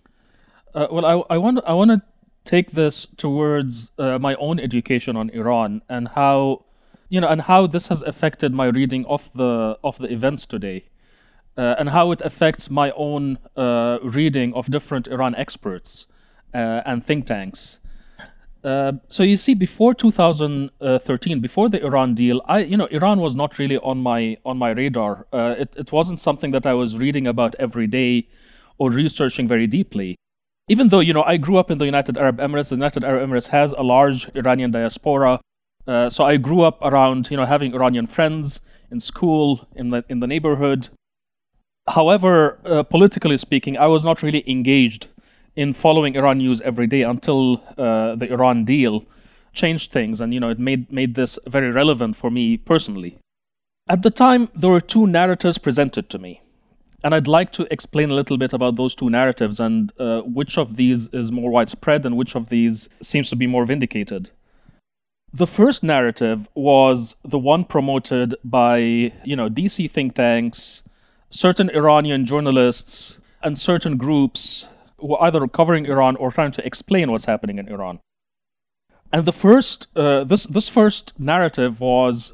Uh, 0.75 0.87
well, 0.91 1.05
I, 1.05 1.35
I 1.35 1.37
want 1.37 1.59
I 1.65 1.73
want 1.73 1.91
to 1.91 2.01
take 2.43 2.71
this 2.71 3.07
towards 3.17 3.91
uh, 3.97 4.19
my 4.19 4.35
own 4.35 4.59
education 4.59 5.15
on 5.15 5.29
Iran 5.31 5.81
and 5.89 6.09
how 6.09 6.65
you 7.09 7.19
know 7.19 7.27
and 7.27 7.41
how 7.41 7.67
this 7.67 7.87
has 7.87 8.03
affected 8.03 8.53
my 8.53 8.65
reading 8.65 9.05
of 9.05 9.31
the 9.33 9.79
of 9.83 9.97
the 9.97 10.11
events 10.11 10.45
today 10.45 10.89
uh, 11.57 11.75
and 11.79 11.89
how 11.89 12.11
it 12.11 12.21
affects 12.21 12.69
my 12.69 12.91
own 12.91 13.39
uh, 13.55 13.97
reading 14.03 14.53
of 14.53 14.69
different 14.69 15.07
Iran 15.07 15.33
experts 15.35 16.05
uh, 16.53 16.81
and 16.85 17.03
think 17.03 17.25
tanks. 17.25 17.79
Uh, 18.63 18.93
so 19.07 19.23
you 19.23 19.37
see, 19.37 19.53
before 19.53 19.93
2013, 19.93 21.39
before 21.39 21.69
the 21.69 21.83
Iran 21.85 22.15
deal, 22.15 22.41
I, 22.47 22.59
you 22.59 22.75
know, 22.75 22.87
Iran 22.87 23.19
was 23.19 23.35
not 23.35 23.59
really 23.59 23.77
on 23.77 23.99
my 23.99 24.37
on 24.45 24.57
my 24.57 24.71
radar. 24.71 25.27
Uh, 25.31 25.55
it 25.57 25.73
it 25.77 25.91
wasn't 25.91 26.19
something 26.19 26.51
that 26.51 26.65
I 26.65 26.73
was 26.73 26.97
reading 26.97 27.27
about 27.27 27.55
every 27.59 27.87
day 27.87 28.27
or 28.77 28.91
researching 28.91 29.47
very 29.47 29.67
deeply. 29.67 30.15
Even 30.69 30.89
though 30.89 30.99
you 30.99 31.13
know, 31.13 31.23
I 31.23 31.37
grew 31.37 31.57
up 31.57 31.71
in 31.71 31.77
the 31.77 31.85
United 31.85 32.17
Arab 32.17 32.37
Emirates. 32.39 32.69
The 32.69 32.75
United 32.75 33.03
Arab 33.03 33.29
Emirates 33.29 33.47
has 33.47 33.71
a 33.71 33.83
large 33.83 34.29
Iranian 34.35 34.71
diaspora, 34.71 35.39
uh, 35.87 36.09
so 36.09 36.25
I 36.25 36.37
grew 36.37 36.61
up 36.61 36.79
around 36.81 37.29
you 37.31 37.37
know 37.37 37.45
having 37.45 37.73
Iranian 37.73 38.07
friends 38.07 38.59
in 38.91 38.99
school, 38.99 39.67
in 39.75 39.91
the 39.91 40.03
in 40.09 40.19
the 40.19 40.27
neighborhood. 40.27 40.89
However, 41.87 42.59
uh, 42.65 42.83
politically 42.83 43.37
speaking, 43.37 43.77
I 43.77 43.87
was 43.87 44.03
not 44.03 44.21
really 44.21 44.43
engaged 44.49 45.07
in 45.57 45.73
following 45.73 46.15
Iran 46.15 46.37
news 46.37 46.61
every 46.61 46.85
day 46.85 47.01
until 47.01 47.63
uh, 47.77 48.15
the 48.15 48.31
Iran 48.31 48.63
deal 48.63 49.03
changed 49.53 49.91
things, 49.91 50.21
and 50.21 50.33
you 50.33 50.39
know 50.39 50.49
it 50.49 50.59
made 50.59 50.89
made 50.91 51.15
this 51.15 51.37
very 51.47 51.71
relevant 51.71 52.15
for 52.15 52.29
me 52.29 52.57
personally. 52.57 53.17
At 53.89 54.03
the 54.03 54.11
time, 54.11 54.49
there 54.55 54.69
were 54.69 54.79
two 54.79 55.07
narratives 55.07 55.57
presented 55.57 56.09
to 56.11 56.19
me, 56.19 56.41
and 57.03 57.15
I'd 57.15 57.27
like 57.27 57.51
to 57.53 57.67
explain 57.71 58.11
a 58.11 58.13
little 58.13 58.37
bit 58.37 58.53
about 58.53 58.75
those 58.75 58.93
two 58.93 59.09
narratives 59.09 59.59
and 59.59 59.91
uh, 59.99 60.21
which 60.21 60.57
of 60.57 60.75
these 60.75 61.07
is 61.09 61.31
more 61.31 61.49
widespread 61.49 62.05
and 62.05 62.15
which 62.15 62.35
of 62.35 62.49
these 62.49 62.87
seems 63.01 63.29
to 63.31 63.35
be 63.35 63.47
more 63.47 63.65
vindicated. 63.65 64.29
The 65.33 65.47
first 65.47 65.83
narrative 65.83 66.47
was 66.53 67.15
the 67.23 67.39
one 67.39 67.65
promoted 67.65 68.35
by 68.43 68.77
you 69.25 69.35
know 69.35 69.49
DC 69.49 69.89
think 69.89 70.13
tanks, 70.13 70.83
certain 71.31 71.71
Iranian 71.71 72.27
journalists, 72.27 73.19
and 73.41 73.57
certain 73.57 73.97
groups 73.97 74.67
who 74.99 75.15
are 75.15 75.27
either 75.27 75.47
covering 75.47 75.85
Iran 75.85 76.15
or 76.15 76.31
trying 76.31 76.51
to 76.53 76.65
explain 76.65 77.11
what's 77.11 77.25
happening 77.25 77.57
in 77.57 77.67
Iran. 77.67 77.99
And 79.11 79.25
the 79.25 79.33
first, 79.33 79.87
uh, 79.95 80.23
this 80.23 80.43
this 80.45 80.67
first 80.67 81.17
narrative 81.19 81.79
was 81.79 82.33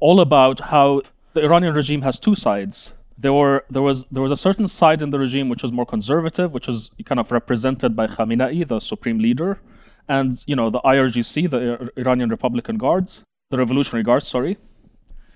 all 0.00 0.20
about 0.20 0.60
how 0.72 1.02
the 1.34 1.42
Iranian 1.42 1.74
regime 1.74 2.02
has 2.02 2.18
two 2.18 2.34
sides. 2.34 2.94
There 3.18 3.32
were 3.32 3.64
there 3.70 3.82
was 3.82 4.06
there 4.10 4.22
was 4.22 4.32
a 4.32 4.36
certain 4.36 4.68
side 4.68 5.02
in 5.02 5.10
the 5.10 5.18
regime 5.18 5.48
which 5.48 5.62
was 5.62 5.72
more 5.72 5.86
conservative, 5.86 6.52
which 6.52 6.68
is 6.68 6.90
kind 7.04 7.20
of 7.20 7.30
represented 7.32 7.94
by 7.94 8.06
Khamenei, 8.06 8.66
the 8.66 8.80
supreme 8.80 9.18
leader, 9.18 9.58
and 10.08 10.42
you 10.46 10.56
know 10.56 10.70
the 10.70 10.80
IRGC, 10.80 11.50
the 11.50 11.90
Iranian 11.96 12.30
Republican 12.30 12.78
Guards, 12.78 13.22
the 13.50 13.58
Revolutionary 13.58 14.04
Guards. 14.04 14.26
Sorry, 14.26 14.56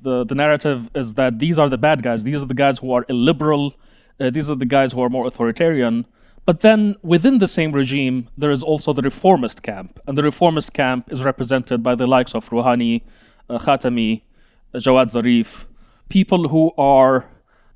the 0.03 0.25
the 0.25 0.35
narrative 0.35 0.91
is 0.95 1.15
that 1.15 1.39
these 1.39 1.59
are 1.59 1.69
the 1.69 1.79
bad 1.79 2.03
guys. 2.03 2.25
These 2.25 2.43
are 2.43 2.47
the 2.47 2.55
guys 2.55 2.79
who 2.79 2.93
are 2.93 3.05
illiberal. 3.09 3.75
Uh, 4.19 4.31
these 4.31 4.49
are 4.51 4.57
the 4.57 4.67
guys 4.67 4.93
who 4.93 5.03
are 5.03 5.09
more 5.09 5.27
authoritarian 5.27 6.07
but 6.47 6.61
then 6.61 6.97
within 7.03 7.39
the 7.39 7.49
same 7.49 7.73
regime, 7.73 8.29
there 8.37 8.51
is 8.51 8.63
also 8.63 8.93
the 8.93 9.03
reformist 9.03 9.63
camp. 9.63 10.01
And 10.07 10.17
the 10.17 10.23
reformist 10.23 10.73
camp 10.73 11.13
is 11.13 11.23
represented 11.23 11.83
by 11.83 11.95
the 11.95 12.07
likes 12.07 12.35
of 12.35 12.49
Rouhani, 12.51 13.03
uh, 13.49 13.59
Khatami, 13.59 14.23
uh, 14.75 14.79
Jawad 14.79 15.13
Zarif, 15.13 15.67
people 16.09 16.49
who 16.49 16.73
are, 16.77 17.27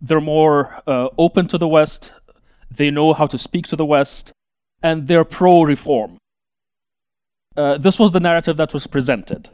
they're 0.01 0.21
more 0.21 0.83
uh, 0.87 1.09
open 1.19 1.47
to 1.49 1.59
the 1.59 1.69
West, 1.69 2.13
they 2.71 2.91
know 2.91 3.13
how 3.13 3.27
to 3.27 3.39
speak 3.39 3.67
to 3.69 3.77
the 3.77 3.85
West, 3.85 4.33
and 4.83 5.07
they're 5.09 5.25
pro 5.25 5.63
reform. 5.63 6.19
Uh, 7.57 7.79
this 7.79 7.99
was 7.99 8.13
the 8.13 8.21
narrative 8.21 8.57
that 8.57 8.75
was 8.75 8.87
presented. 8.87 9.49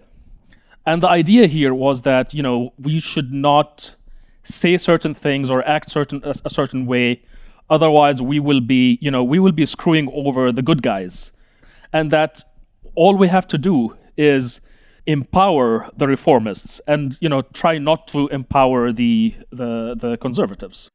And 0.87 1.03
the 1.03 1.09
idea 1.09 1.47
here 1.47 1.75
was 1.75 2.03
that, 2.03 2.33
you 2.33 2.43
know, 2.43 2.73
we 2.79 2.99
should 2.99 3.33
not 3.33 3.95
say 4.43 4.79
certain 4.79 5.13
things 5.13 5.51
or 5.51 5.67
act 5.69 5.91
certain 5.91 6.23
a, 6.25 6.35
a 6.47 6.51
certain 6.51 6.87
way 6.87 7.23
Otherwise, 7.71 8.21
we 8.21 8.41
will 8.41 8.61
be, 8.61 8.99
you 9.01 9.11
know, 9.11 9.23
we 9.23 9.39
will 9.39 9.53
be 9.53 9.65
screwing 9.65 10.11
over 10.13 10.51
the 10.51 10.63
good 10.63 10.83
guys. 10.83 11.33
And 11.93 12.11
that 12.11 12.43
all 12.97 13.17
we 13.17 13.29
have 13.29 13.47
to 13.49 13.59
do 13.59 13.97
is 14.17 14.61
empower 15.07 15.89
the 15.97 16.07
reformists 16.07 16.81
and, 16.87 17.17
you 17.21 17.29
know, 17.29 17.43
try 17.43 17.79
not 17.79 18.09
to 18.09 18.29
empower 18.29 18.93
the, 18.93 19.35
the, 19.51 19.95
the 19.97 20.19
conservatives. 20.19 20.91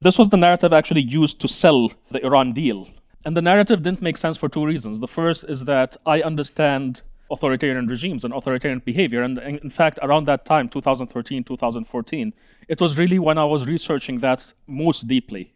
This 0.00 0.18
was 0.18 0.28
the 0.28 0.36
narrative 0.36 0.72
actually 0.72 1.02
used 1.02 1.40
to 1.40 1.48
sell 1.48 1.92
the 2.10 2.24
Iran 2.24 2.52
deal. 2.52 2.88
And 3.24 3.36
the 3.36 3.42
narrative 3.42 3.82
didn't 3.82 4.02
make 4.02 4.16
sense 4.16 4.36
for 4.36 4.48
two 4.48 4.66
reasons. 4.66 5.00
The 5.00 5.08
first 5.08 5.44
is 5.48 5.64
that 5.64 5.96
I 6.04 6.20
understand 6.22 7.02
authoritarian 7.30 7.86
regimes 7.86 8.24
and 8.24 8.34
authoritarian 8.34 8.80
behavior. 8.84 9.22
And 9.22 9.38
in 9.38 9.70
fact, 9.70 9.98
around 10.02 10.26
that 10.26 10.44
time, 10.44 10.68
2013, 10.68 11.44
2014, 11.44 12.34
it 12.68 12.80
was 12.80 12.98
really 12.98 13.18
when 13.18 13.38
I 13.38 13.44
was 13.44 13.66
researching 13.66 14.18
that 14.18 14.52
most 14.66 15.08
deeply. 15.08 15.54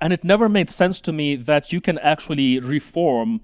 And 0.00 0.12
it 0.12 0.24
never 0.24 0.48
made 0.48 0.70
sense 0.70 1.00
to 1.00 1.12
me 1.12 1.36
that 1.36 1.72
you 1.72 1.80
can 1.80 1.98
actually 1.98 2.58
reform 2.60 3.40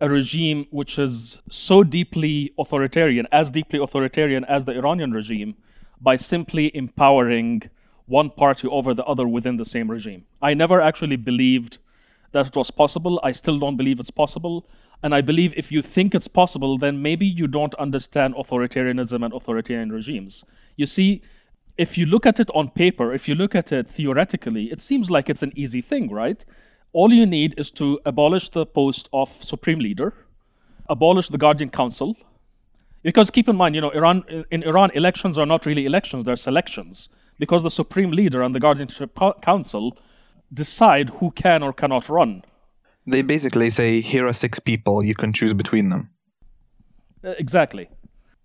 a 0.00 0.08
regime 0.08 0.66
which 0.70 0.98
is 0.98 1.40
so 1.48 1.82
deeply 1.84 2.52
authoritarian, 2.58 3.26
as 3.30 3.50
deeply 3.50 3.78
authoritarian 3.78 4.44
as 4.46 4.64
the 4.64 4.72
Iranian 4.72 5.12
regime, 5.12 5.54
by 6.00 6.16
simply 6.16 6.74
empowering 6.74 7.62
one 8.06 8.30
party 8.30 8.68
over 8.68 8.92
the 8.92 9.04
other 9.04 9.26
within 9.26 9.56
the 9.56 9.64
same 9.64 9.90
regime. 9.90 10.24
I 10.42 10.54
never 10.54 10.80
actually 10.80 11.16
believed 11.16 11.78
that 12.32 12.48
it 12.48 12.56
was 12.56 12.70
possible. 12.70 13.20
I 13.22 13.32
still 13.32 13.58
don't 13.58 13.76
believe 13.76 14.00
it's 14.00 14.10
possible. 14.10 14.66
And 15.02 15.14
I 15.14 15.20
believe 15.20 15.54
if 15.56 15.70
you 15.70 15.82
think 15.82 16.14
it's 16.14 16.28
possible, 16.28 16.78
then 16.78 17.00
maybe 17.00 17.26
you 17.26 17.46
don't 17.46 17.74
understand 17.76 18.34
authoritarianism 18.34 19.24
and 19.24 19.32
authoritarian 19.32 19.92
regimes. 19.92 20.44
You 20.76 20.86
see, 20.86 21.22
if 21.76 21.98
you 21.98 22.06
look 22.06 22.26
at 22.26 22.38
it 22.38 22.50
on 22.54 22.70
paper, 22.70 23.12
if 23.12 23.28
you 23.28 23.34
look 23.34 23.54
at 23.54 23.72
it 23.72 23.90
theoretically, 23.90 24.70
it 24.70 24.80
seems 24.80 25.10
like 25.10 25.28
it's 25.28 25.42
an 25.42 25.52
easy 25.56 25.80
thing, 25.80 26.10
right? 26.10 26.44
All 26.92 27.12
you 27.12 27.26
need 27.26 27.54
is 27.58 27.70
to 27.72 28.00
abolish 28.06 28.50
the 28.50 28.64
post 28.64 29.08
of 29.12 29.42
supreme 29.42 29.80
leader, 29.80 30.14
abolish 30.88 31.28
the 31.28 31.38
guardian 31.38 31.70
council. 31.70 32.16
Because 33.02 33.30
keep 33.30 33.48
in 33.48 33.56
mind, 33.56 33.74
you 33.74 33.80
know, 33.80 33.90
Iran 33.90 34.22
in 34.50 34.62
Iran, 34.62 34.90
elections 34.94 35.36
are 35.36 35.46
not 35.46 35.66
really 35.66 35.84
elections; 35.84 36.24
they're 36.24 36.36
selections. 36.36 37.08
Because 37.38 37.64
the 37.64 37.70
supreme 37.70 38.12
leader 38.12 38.42
and 38.42 38.54
the 38.54 38.60
guardianship 38.60 39.18
council 39.42 39.98
decide 40.52 41.10
who 41.18 41.32
can 41.32 41.64
or 41.64 41.72
cannot 41.72 42.08
run. 42.08 42.44
They 43.06 43.22
basically 43.22 43.70
say, 43.70 44.00
"Here 44.00 44.26
are 44.26 44.32
six 44.32 44.60
people; 44.60 45.02
you 45.02 45.14
can 45.14 45.32
choose 45.32 45.52
between 45.52 45.88
them." 45.90 46.10
Uh, 47.24 47.34
exactly. 47.38 47.88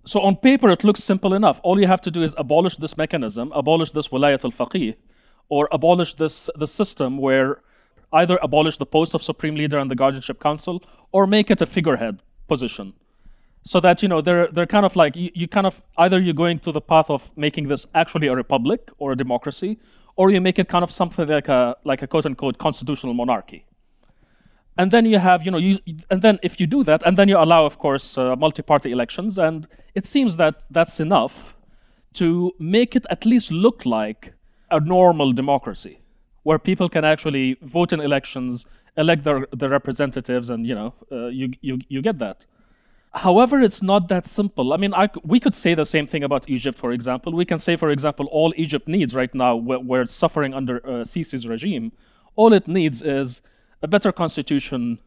So 0.06 0.22
on 0.22 0.38
paper, 0.38 0.70
it 0.70 0.84
looks 0.84 1.04
simple 1.04 1.34
enough. 1.34 1.60
All 1.64 1.80
you 1.80 1.88
have 1.88 2.02
to 2.02 2.12
do 2.12 2.24
is 2.24 2.34
abolish 2.38 2.78
this 2.78 2.98
mechanism, 2.98 3.52
abolish 3.54 3.92
this 3.92 4.08
wilayat 4.08 4.44
al-faqih, 4.44 4.96
or 5.50 5.68
abolish 5.72 6.14
this 6.16 6.50
the 6.56 6.68
system 6.68 7.18
where 7.18 7.62
either 8.14 8.40
abolish 8.42 8.78
the 8.78 8.86
post 8.86 9.14
of 9.14 9.22
supreme 9.22 9.56
leader 9.56 9.78
and 9.78 9.92
the 9.92 9.96
guardianship 9.96 10.40
council, 10.40 10.82
or 11.12 11.28
make 11.28 11.52
it 11.52 11.62
a 11.62 11.66
figurehead 11.66 12.22
position. 12.48 12.94
So 13.64 13.80
that 13.82 14.02
you 14.02 14.08
know 14.08 14.22
they're 14.22 14.48
they're 14.48 14.66
kind 14.66 14.86
of 14.86 14.96
like 14.96 15.16
you, 15.16 15.32
you 15.36 15.48
kind 15.48 15.68
of 15.68 15.82
either 15.98 16.20
you're 16.20 16.34
going 16.34 16.60
to 16.60 16.72
the 16.72 16.82
path 16.82 17.10
of 17.10 17.30
making 17.36 17.68
this 17.68 17.86
actually 17.94 18.28
a 18.28 18.36
republic 18.36 18.90
or 19.00 19.12
a 19.12 19.18
democracy, 19.18 19.78
or 20.16 20.32
you 20.32 20.40
make 20.40 20.58
it 20.58 20.70
kind 20.70 20.84
of 20.84 20.92
something 20.92 21.28
like 21.28 21.50
a 21.50 21.76
like 21.84 22.02
a 22.02 22.08
quote 22.08 22.26
unquote 22.26 22.58
constitutional 22.58 23.14
monarchy 23.14 23.66
and 24.80 24.92
then 24.92 25.06
you 25.06 25.20
have 25.20 25.46
you 25.46 25.52
know 25.52 25.62
you 25.68 25.78
and 26.10 26.22
then 26.22 26.40
if 26.42 26.60
you 26.60 26.66
do 26.66 26.84
that 26.90 27.02
and 27.06 27.18
then 27.18 27.28
you 27.28 27.38
allow 27.38 27.66
of 27.66 27.78
course 27.78 28.18
uh, 28.18 28.36
multi-party 28.38 28.92
elections 28.92 29.38
and 29.38 29.68
it 29.94 30.06
seems 30.06 30.38
that 30.38 30.56
that's 30.72 31.00
enough 31.00 31.56
to 32.14 32.52
make 32.60 32.96
it 32.96 33.06
at 33.10 33.26
least 33.26 33.52
look 33.52 33.86
like 33.86 34.34
a 34.72 34.80
normal 34.80 35.34
democracy 35.34 36.00
where 36.44 36.58
people 36.58 36.88
can 36.90 37.04
actually 37.04 37.58
vote 37.62 37.92
in 37.94 38.00
elections 38.00 38.66
elect 38.98 39.24
their, 39.26 39.46
their 39.52 39.70
representatives 39.70 40.50
and 40.50 40.66
you 40.66 40.74
know 40.74 40.94
uh, 41.12 41.28
you, 41.28 41.52
you 41.62 41.80
you 41.90 42.02
get 42.02 42.18
that 42.20 42.46
However, 43.12 43.60
it's 43.60 43.82
not 43.82 44.08
that 44.10 44.28
simple. 44.28 44.72
I 44.72 44.78
mean, 44.78 44.94
I, 44.94 45.10
we 45.24 45.40
could 45.40 45.56
say 45.56 45.74
the 45.74 45.84
same 45.84 46.06
thing 46.06 46.24
about 46.24 46.48
Egypt, 46.48 46.78
for 46.78 46.92
example. 46.92 47.34
We 47.34 47.44
can 47.44 47.58
say, 47.58 47.76
for 47.76 47.90
example, 47.90 48.28
all 48.28 48.54
Egypt 48.56 48.88
needs 48.88 49.16
right 49.16 49.34
now, 49.34 49.56
where, 49.56 50.04
it's 50.04 50.14
suffering 50.14 50.54
under 50.54 50.78
uh, 50.86 50.90
Sisi's 51.04 51.48
regime, 51.48 51.92
all 52.36 52.54
it 52.54 52.68
needs 52.68 53.02
is 53.02 53.42
a 53.82 53.88
better 53.88 54.12
constitution 54.12 55.00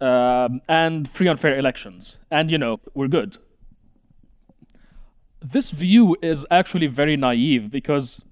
um, 0.00 0.60
and 0.68 1.08
free 1.08 1.28
and 1.28 1.38
fair 1.38 1.58
elections. 1.58 2.18
And, 2.30 2.50
you 2.50 2.58
know, 2.58 2.80
we're 2.94 3.08
good. 3.08 3.36
This 5.40 5.70
view 5.70 6.16
is 6.22 6.46
actually 6.50 6.86
very 6.86 7.16
naive 7.16 7.70
because 7.70 8.22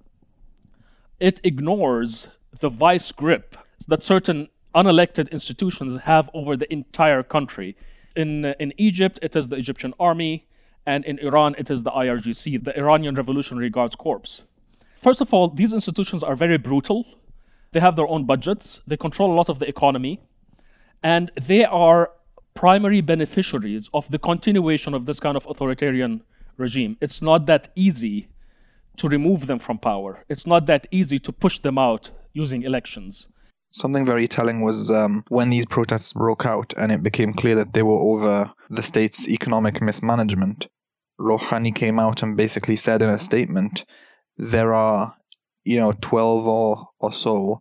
it 1.18 1.40
ignores 1.44 2.28
the 2.60 2.68
vice 2.68 3.12
grip 3.12 3.56
that 3.88 4.02
certain 4.02 4.48
unelected 4.74 5.30
institutions 5.30 5.96
have 6.02 6.30
over 6.34 6.56
the 6.56 6.72
entire 6.72 7.22
country 7.22 7.76
in, 8.16 8.44
in 8.58 8.72
Egypt, 8.76 9.18
it 9.22 9.36
is 9.36 9.48
the 9.48 9.56
Egyptian 9.56 9.94
army, 9.98 10.46
and 10.86 11.04
in 11.04 11.18
Iran, 11.18 11.54
it 11.58 11.70
is 11.70 11.82
the 11.82 11.90
IRGC, 11.90 12.64
the 12.64 12.76
Iranian 12.76 13.14
Revolutionary 13.14 13.70
Guards 13.70 13.94
Corps. 13.96 14.44
First 15.00 15.20
of 15.20 15.32
all, 15.32 15.48
these 15.48 15.72
institutions 15.72 16.22
are 16.22 16.36
very 16.36 16.58
brutal. 16.58 17.06
They 17.72 17.80
have 17.80 17.96
their 17.96 18.08
own 18.08 18.24
budgets, 18.24 18.80
they 18.86 18.96
control 18.96 19.32
a 19.32 19.36
lot 19.36 19.48
of 19.48 19.58
the 19.58 19.68
economy, 19.68 20.20
and 21.02 21.30
they 21.40 21.64
are 21.64 22.10
primary 22.54 23.00
beneficiaries 23.00 23.88
of 23.94 24.10
the 24.10 24.18
continuation 24.18 24.92
of 24.92 25.06
this 25.06 25.20
kind 25.20 25.36
of 25.36 25.46
authoritarian 25.46 26.22
regime. 26.56 26.96
It's 27.00 27.22
not 27.22 27.46
that 27.46 27.70
easy 27.76 28.28
to 28.96 29.08
remove 29.08 29.46
them 29.46 29.58
from 29.58 29.78
power, 29.78 30.24
it's 30.28 30.46
not 30.46 30.66
that 30.66 30.86
easy 30.90 31.18
to 31.20 31.32
push 31.32 31.58
them 31.60 31.78
out 31.78 32.10
using 32.32 32.62
elections. 32.62 33.28
Something 33.72 34.04
very 34.04 34.26
telling 34.26 34.62
was 34.62 34.90
um, 34.90 35.24
when 35.28 35.50
these 35.50 35.64
protests 35.64 36.12
broke 36.12 36.44
out 36.44 36.74
and 36.76 36.90
it 36.90 37.04
became 37.04 37.32
clear 37.32 37.54
that 37.54 37.72
they 37.72 37.84
were 37.84 37.92
over 37.92 38.52
the 38.68 38.82
state's 38.82 39.28
economic 39.28 39.80
mismanagement. 39.80 40.66
Rouhani 41.20 41.72
came 41.72 41.98
out 41.98 42.22
and 42.22 42.36
basically 42.36 42.74
said 42.74 43.00
in 43.00 43.08
a 43.08 43.18
statement 43.18 43.84
there 44.36 44.74
are, 44.74 45.16
you 45.64 45.78
know, 45.78 45.92
12 46.00 46.46
or, 46.46 46.86
or 47.00 47.12
so 47.12 47.60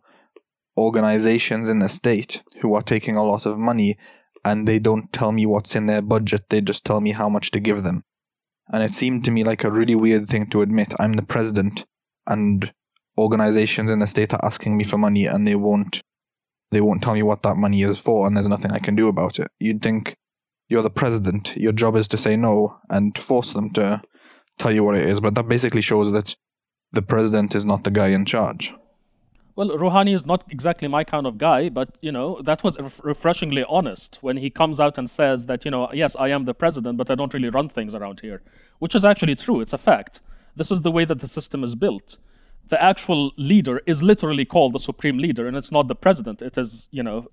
organizations 0.76 1.68
in 1.68 1.78
the 1.78 1.88
state 1.88 2.42
who 2.60 2.74
are 2.74 2.82
taking 2.82 3.16
a 3.16 3.24
lot 3.24 3.46
of 3.46 3.58
money 3.58 3.98
and 4.44 4.66
they 4.66 4.78
don't 4.78 5.12
tell 5.12 5.32
me 5.32 5.44
what's 5.44 5.76
in 5.76 5.86
their 5.86 6.00
budget, 6.00 6.44
they 6.48 6.60
just 6.60 6.84
tell 6.84 7.00
me 7.00 7.12
how 7.12 7.28
much 7.28 7.50
to 7.50 7.60
give 7.60 7.82
them. 7.82 8.02
And 8.72 8.82
it 8.82 8.94
seemed 8.94 9.24
to 9.24 9.30
me 9.30 9.44
like 9.44 9.64
a 9.64 9.70
really 9.70 9.94
weird 9.94 10.28
thing 10.28 10.48
to 10.50 10.62
admit. 10.62 10.94
I'm 10.98 11.14
the 11.14 11.22
president 11.22 11.84
and 12.26 12.72
organizations 13.18 13.90
in 13.90 13.98
the 13.98 14.06
state 14.06 14.32
are 14.32 14.44
asking 14.44 14.76
me 14.76 14.84
for 14.84 14.96
money 14.96 15.26
and 15.26 15.46
they 15.46 15.56
won't 15.56 16.02
they 16.70 16.80
won't 16.80 17.02
tell 17.02 17.14
me 17.14 17.22
what 17.22 17.42
that 17.42 17.56
money 17.56 17.82
is 17.82 17.98
for 17.98 18.26
and 18.26 18.36
there's 18.36 18.48
nothing 18.48 18.70
I 18.70 18.78
can 18.78 18.94
do 18.94 19.08
about 19.08 19.40
it. 19.40 19.48
You'd 19.58 19.82
think 19.82 20.16
you're 20.68 20.82
the 20.82 20.90
president, 20.90 21.56
your 21.56 21.72
job 21.72 21.96
is 21.96 22.06
to 22.08 22.16
say 22.16 22.36
no 22.36 22.78
and 22.88 23.18
force 23.18 23.52
them 23.52 23.70
to 23.70 24.00
tell 24.56 24.72
you 24.72 24.84
what 24.84 24.94
it 24.94 25.08
is, 25.08 25.20
but 25.20 25.34
that 25.34 25.48
basically 25.48 25.80
shows 25.80 26.12
that 26.12 26.36
the 26.92 27.02
president 27.02 27.54
is 27.54 27.64
not 27.64 27.84
the 27.84 27.90
guy 27.90 28.08
in 28.08 28.24
charge. 28.24 28.74
Well, 29.56 29.70
Rouhani 29.70 30.14
is 30.14 30.24
not 30.24 30.44
exactly 30.48 30.88
my 30.88 31.04
kind 31.04 31.26
of 31.26 31.36
guy, 31.36 31.68
but 31.68 31.98
you 32.00 32.12
know 32.12 32.40
that 32.42 32.64
was 32.64 32.78
refreshingly 33.02 33.64
honest 33.68 34.18
when 34.20 34.36
he 34.38 34.48
comes 34.48 34.80
out 34.80 34.96
and 34.96 35.08
says 35.08 35.46
that 35.46 35.64
you 35.64 35.70
know 35.70 35.92
yes, 35.92 36.16
I 36.16 36.28
am 36.28 36.44
the 36.44 36.54
president, 36.54 36.96
but 36.96 37.10
I 37.10 37.14
don't 37.14 37.34
really 37.34 37.50
run 37.50 37.68
things 37.68 37.94
around 37.94 38.20
here, 38.20 38.42
which 38.78 38.94
is 38.94 39.04
actually 39.04 39.36
true. 39.36 39.60
It's 39.60 39.72
a 39.72 39.78
fact. 39.78 40.20
This 40.56 40.70
is 40.70 40.82
the 40.82 40.90
way 40.90 41.04
that 41.04 41.20
the 41.20 41.28
system 41.28 41.62
is 41.62 41.74
built 41.74 42.18
the 42.70 42.82
actual 42.82 43.32
leader 43.36 43.82
is 43.84 44.02
literally 44.02 44.44
called 44.44 44.72
the 44.72 44.78
supreme 44.78 45.18
leader, 45.18 45.46
and 45.46 45.56
it's 45.56 45.72
not 45.72 45.88
the 45.88 45.94
president. 45.94 46.40
It 46.40 46.56
is, 46.56 46.88
you 46.90 47.02
know, 47.02 47.26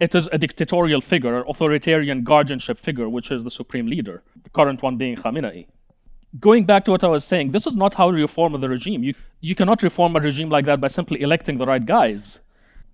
it 0.00 0.14
is 0.14 0.28
a 0.32 0.38
dictatorial 0.38 1.00
figure, 1.00 1.42
authoritarian 1.42 2.22
guardianship 2.22 2.78
figure, 2.78 3.08
which 3.08 3.30
is 3.30 3.44
the 3.44 3.50
supreme 3.50 3.86
leader, 3.86 4.22
the 4.42 4.50
current 4.50 4.82
one 4.82 4.96
being 4.96 5.16
Khamenei. 5.16 5.66
Going 6.38 6.64
back 6.64 6.84
to 6.84 6.90
what 6.90 7.04
I 7.04 7.08
was 7.08 7.24
saying, 7.24 7.52
this 7.52 7.66
is 7.66 7.76
not 7.76 7.94
how 7.94 8.10
you 8.10 8.22
reform 8.22 8.60
the 8.60 8.68
regime. 8.68 9.02
You, 9.02 9.14
you 9.40 9.54
cannot 9.54 9.82
reform 9.82 10.14
a 10.16 10.20
regime 10.20 10.50
like 10.50 10.66
that 10.66 10.80
by 10.80 10.88
simply 10.88 11.22
electing 11.22 11.58
the 11.58 11.66
right 11.66 11.84
guys. 11.84 12.40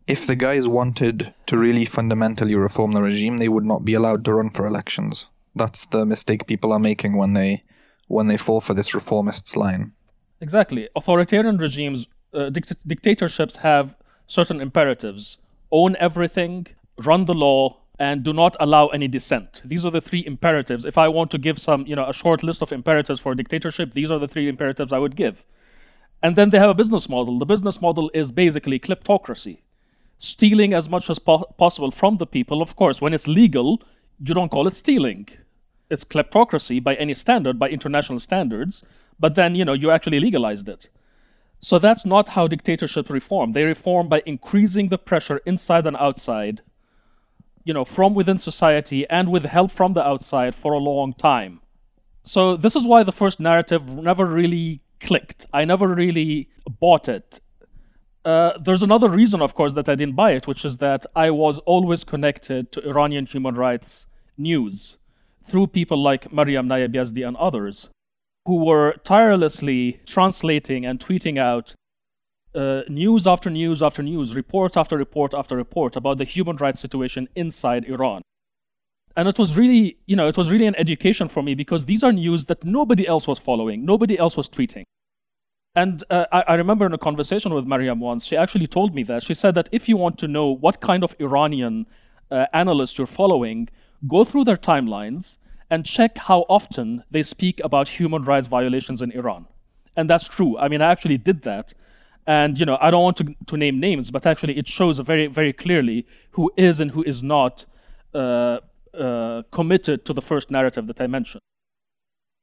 If 0.06 0.26
the 0.26 0.36
guys 0.36 0.68
wanted 0.68 1.34
to 1.46 1.58
really 1.58 1.84
fundamentally 1.84 2.54
reform 2.54 2.92
the 2.92 3.02
regime, 3.02 3.38
they 3.38 3.48
would 3.48 3.64
not 3.64 3.84
be 3.84 3.94
allowed 3.94 4.24
to 4.26 4.34
run 4.34 4.50
for 4.50 4.66
elections. 4.66 5.26
That's 5.54 5.86
the 5.86 6.04
mistake 6.06 6.46
people 6.46 6.72
are 6.72 6.78
making 6.78 7.16
when 7.16 7.32
they 7.32 7.64
when 8.06 8.26
they 8.26 8.36
fall 8.36 8.60
for 8.60 8.74
this 8.74 8.90
reformists 8.90 9.56
line. 9.56 9.92
Exactly. 10.40 10.90
Authoritarian 10.94 11.56
regimes, 11.56 12.06
uh, 12.34 12.50
dict- 12.50 12.86
dictatorships 12.86 13.56
have 13.56 13.94
certain 14.26 14.60
imperatives 14.60 15.38
own 15.74 15.96
everything, 15.98 16.66
run 16.98 17.24
the 17.24 17.34
law, 17.34 17.78
and 17.98 18.22
do 18.22 18.32
not 18.32 18.56
allow 18.58 18.88
any 18.88 19.08
dissent. 19.08 19.62
These 19.64 19.86
are 19.86 19.90
the 19.90 20.00
three 20.00 20.24
imperatives. 20.26 20.84
If 20.84 20.98
I 20.98 21.08
want 21.08 21.30
to 21.30 21.38
give 21.38 21.58
some, 21.58 21.86
you 21.86 21.94
know, 21.94 22.08
a 22.08 22.12
short 22.12 22.42
list 22.42 22.62
of 22.62 22.72
imperatives 22.72 23.20
for 23.20 23.32
a 23.32 23.36
dictatorship, 23.36 23.94
these 23.94 24.10
are 24.10 24.18
the 24.18 24.28
three 24.28 24.48
imperatives 24.48 24.92
I 24.92 24.98
would 24.98 25.16
give. 25.16 25.44
And 26.22 26.36
then 26.36 26.50
they 26.50 26.58
have 26.58 26.70
a 26.70 26.74
business 26.74 27.08
model. 27.08 27.38
The 27.38 27.46
business 27.46 27.80
model 27.80 28.10
is 28.14 28.32
basically 28.32 28.78
kleptocracy, 28.80 29.58
stealing 30.18 30.72
as 30.74 30.88
much 30.88 31.08
as 31.08 31.18
po- 31.18 31.46
possible 31.58 31.90
from 31.90 32.16
the 32.16 32.26
people. 32.26 32.62
Of 32.62 32.76
course, 32.76 33.00
when 33.00 33.14
it's 33.14 33.28
legal, 33.28 33.82
you 34.18 34.34
don't 34.34 34.50
call 34.50 34.66
it 34.66 34.74
stealing. 34.74 35.28
It's 35.90 36.04
kleptocracy 36.04 36.82
by 36.82 36.94
any 36.94 37.14
standard, 37.14 37.58
by 37.58 37.68
international 37.68 38.18
standards 38.18 38.82
but 39.18 39.34
then 39.34 39.54
you 39.54 39.64
know 39.64 39.72
you 39.72 39.90
actually 39.90 40.20
legalized 40.20 40.68
it 40.68 40.88
so 41.60 41.78
that's 41.78 42.04
not 42.04 42.30
how 42.30 42.46
dictatorships 42.46 43.10
reform 43.10 43.52
they 43.52 43.64
reform 43.64 44.08
by 44.08 44.22
increasing 44.26 44.88
the 44.88 44.98
pressure 44.98 45.40
inside 45.46 45.86
and 45.86 45.96
outside 45.96 46.62
you 47.64 47.74
know 47.74 47.84
from 47.84 48.14
within 48.14 48.38
society 48.38 49.06
and 49.08 49.30
with 49.30 49.44
help 49.44 49.70
from 49.70 49.94
the 49.94 50.06
outside 50.06 50.54
for 50.54 50.72
a 50.72 50.78
long 50.78 51.12
time. 51.14 51.60
So 52.22 52.56
this 52.56 52.74
is 52.74 52.86
why 52.86 53.02
the 53.02 53.12
first 53.12 53.40
narrative 53.40 53.86
never 53.88 54.24
really 54.24 54.80
clicked. 55.00 55.44
I 55.52 55.64
never 55.64 55.88
really 55.88 56.48
bought 56.80 57.08
it. 57.08 57.40
Uh, 58.24 58.56
there's 58.58 58.82
another 58.82 59.10
reason, 59.10 59.42
of 59.42 59.54
course, 59.54 59.74
that 59.74 59.88
I 59.88 59.94
didn't 59.94 60.16
buy 60.16 60.32
it, 60.32 60.46
which 60.46 60.64
is 60.64 60.78
that 60.78 61.04
I 61.14 61.30
was 61.30 61.58
always 61.60 62.04
connected 62.04 62.72
to 62.72 62.88
Iranian 62.88 63.26
human 63.26 63.54
rights 63.54 64.06
news 64.38 64.96
through 65.46 65.66
people 65.66 66.02
like 66.02 66.32
Maryam 66.32 66.66
Nayeb 66.66 66.94
Yazdi 66.94 67.26
and 67.26 67.36
others 67.36 67.90
who 68.46 68.64
were 68.64 68.94
tirelessly 69.04 70.00
translating 70.06 70.84
and 70.84 70.98
tweeting 70.98 71.38
out 71.38 71.74
uh, 72.54 72.82
news 72.88 73.26
after 73.26 73.50
news 73.50 73.82
after 73.82 74.02
news, 74.02 74.34
report 74.34 74.76
after 74.76 74.96
report 74.96 75.34
after 75.34 75.56
report 75.56 75.96
about 75.96 76.18
the 76.18 76.24
human 76.24 76.56
rights 76.56 76.80
situation 76.80 77.28
inside 77.34 77.84
Iran. 77.84 78.22
And 79.16 79.28
it 79.28 79.38
was 79.38 79.56
really, 79.56 79.98
you 80.06 80.16
know, 80.16 80.26
it 80.26 80.36
was 80.36 80.50
really 80.50 80.66
an 80.66 80.74
education 80.76 81.28
for 81.28 81.42
me 81.42 81.54
because 81.54 81.84
these 81.86 82.02
are 82.02 82.12
news 82.12 82.46
that 82.46 82.64
nobody 82.64 83.06
else 83.06 83.28
was 83.28 83.38
following, 83.38 83.84
nobody 83.84 84.18
else 84.18 84.36
was 84.36 84.48
tweeting. 84.48 84.84
And 85.76 86.04
uh, 86.10 86.26
I, 86.32 86.44
I, 86.48 86.54
remember 86.54 86.86
in 86.86 86.92
a 86.92 86.98
conversation 86.98 87.52
with 87.52 87.64
Maryam 87.64 87.98
once, 87.98 88.24
she 88.26 88.36
actually 88.36 88.68
told 88.68 88.94
me 88.94 89.02
that. 89.04 89.24
She 89.24 89.34
said 89.34 89.56
that 89.56 89.68
if 89.72 89.88
you 89.88 89.96
want 89.96 90.18
to 90.18 90.28
know 90.28 90.46
what 90.46 90.80
kind 90.80 91.02
of 91.02 91.16
Iranian 91.18 91.86
uh, 92.30 92.46
analyst 92.52 92.96
you're 92.96 93.08
following, 93.08 93.68
go 94.06 94.24
through 94.24 94.44
their 94.44 94.56
timelines 94.56 95.38
and 95.70 95.84
check 95.84 96.16
how 96.18 96.40
often 96.48 97.02
they 97.10 97.22
speak 97.22 97.60
about 97.64 97.88
human 97.88 98.24
rights 98.24 98.46
violations 98.46 99.02
in 99.02 99.10
Iran. 99.12 99.46
And 99.96 100.08
that's 100.08 100.28
true. 100.28 100.56
I 100.58 100.68
mean, 100.68 100.80
I 100.80 100.90
actually 100.92 101.18
did 101.18 101.42
that. 101.42 101.74
And, 102.26 102.58
you 102.58 102.64
know, 102.64 102.78
I 102.80 102.90
don't 102.90 103.02
want 103.02 103.16
to, 103.18 103.34
to 103.46 103.56
name 103.56 103.80
names, 103.80 104.10
but 104.10 104.24
actually 104.26 104.56
it 104.56 104.66
shows 104.66 104.98
very, 105.00 105.26
very 105.26 105.52
clearly 105.52 106.06
who 106.30 106.50
is 106.56 106.80
and 106.80 106.90
who 106.90 107.02
is 107.02 107.22
not 107.22 107.66
uh, 108.14 108.58
uh, 108.98 109.42
committed 109.50 110.04
to 110.06 110.12
the 110.12 110.22
first 110.22 110.50
narrative 110.50 110.86
that 110.86 111.00
I 111.00 111.06
mentioned. 111.06 111.42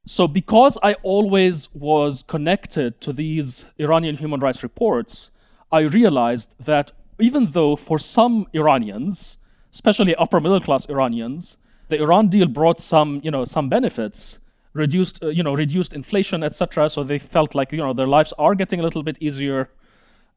So, 0.06 0.26
because 0.26 0.78
I 0.82 0.94
always 1.02 1.72
was 1.74 2.24
connected 2.26 3.00
to 3.02 3.12
these 3.12 3.64
Iranian 3.78 4.16
human 4.16 4.40
rights 4.40 4.62
reports, 4.62 5.30
I 5.70 5.80
realized 5.80 6.54
that 6.58 6.92
even 7.20 7.52
though 7.52 7.76
for 7.76 7.98
some 7.98 8.46
Iranians, 8.52 9.38
especially 9.72 10.14
upper 10.16 10.40
middle 10.40 10.60
class 10.60 10.88
Iranians, 10.88 11.56
the 11.88 12.00
Iran 12.00 12.28
deal 12.28 12.48
brought 12.48 12.80
some, 12.80 13.20
you 13.22 13.30
know, 13.30 13.44
some 13.44 13.68
benefits, 13.68 14.38
reduced, 14.74 15.22
uh, 15.22 15.28
you 15.28 15.42
know, 15.42 15.54
reduced 15.54 15.92
inflation, 15.92 16.42
etc. 16.42 16.88
So 16.88 17.04
they 17.04 17.18
felt 17.18 17.54
like, 17.54 17.72
you 17.72 17.78
know, 17.78 17.92
their 17.92 18.06
lives 18.06 18.32
are 18.38 18.54
getting 18.54 18.80
a 18.80 18.82
little 18.82 19.02
bit 19.02 19.18
easier. 19.20 19.70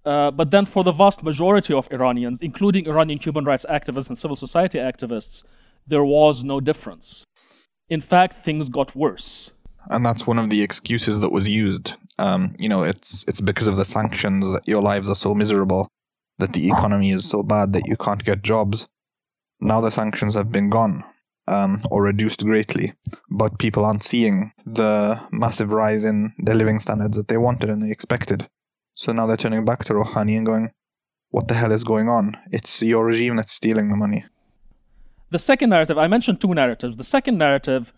Uh, 0.05 0.29
but 0.31 0.51
then 0.51 0.65
for 0.65 0.83
the 0.83 0.91
vast 0.91 1.23
majority 1.23 1.73
of 1.73 1.87
Iranians, 1.91 2.39
including 2.41 2.87
Iranian 2.87 3.19
human 3.19 3.45
rights 3.45 3.65
activists 3.69 4.07
and 4.07 4.17
civil 4.17 4.35
society 4.35 4.77
activists, 4.77 5.43
there 5.87 6.03
was 6.03 6.43
no 6.43 6.59
difference. 6.59 7.23
In 7.89 8.01
fact, 8.01 8.43
things 8.43 8.69
got 8.69 8.95
worse. 8.95 9.51
And 9.89 10.05
that's 10.05 10.25
one 10.25 10.39
of 10.39 10.49
the 10.49 10.61
excuses 10.61 11.19
that 11.19 11.31
was 11.31 11.47
used. 11.47 11.93
Um, 12.17 12.51
you 12.59 12.69
know, 12.69 12.83
it's 12.83 13.23
it's 13.27 13.41
because 13.41 13.67
of 13.67 13.77
the 13.77 13.85
sanctions 13.85 14.47
that 14.49 14.67
your 14.67 14.81
lives 14.81 15.09
are 15.09 15.15
so 15.15 15.35
miserable, 15.35 15.87
that 16.39 16.53
the 16.53 16.67
economy 16.67 17.11
is 17.11 17.29
so 17.29 17.43
bad 17.43 17.73
that 17.73 17.87
you 17.87 17.95
can't 17.95 18.23
get 18.23 18.41
jobs. 18.41 18.87
Now 19.59 19.81
the 19.81 19.91
sanctions 19.91 20.33
have 20.33 20.51
been 20.51 20.69
gone 20.69 21.03
um, 21.47 21.83
or 21.91 22.03
reduced 22.03 22.43
greatly, 22.43 22.93
but 23.29 23.59
people 23.59 23.85
aren't 23.85 24.03
seeing 24.03 24.51
the 24.65 25.19
massive 25.31 25.71
rise 25.71 26.03
in 26.03 26.33
their 26.39 26.55
living 26.55 26.79
standards 26.79 27.17
that 27.17 27.27
they 27.27 27.37
wanted 27.37 27.69
and 27.69 27.81
they 27.81 27.91
expected. 27.91 28.49
So 28.95 29.11
now 29.11 29.27
they're 29.27 29.37
turning 29.37 29.65
back 29.65 29.83
to 29.85 29.93
Rouhani 29.93 30.37
and 30.37 30.45
going, 30.45 30.71
what 31.29 31.47
the 31.47 31.53
hell 31.53 31.71
is 31.71 31.83
going 31.83 32.07
on? 32.07 32.37
It's 32.51 32.81
your 32.81 33.05
regime 33.05 33.35
that's 33.35 33.53
stealing 33.53 33.89
the 33.89 33.95
money. 33.95 34.25
The 35.31 35.39
second 35.39 35.69
narrative, 35.69 35.97
I 35.97 36.07
mentioned 36.07 36.39
two 36.39 36.53
narratives. 36.53 36.97
The 36.97 37.03
second 37.03 37.37
narrative 37.37 37.93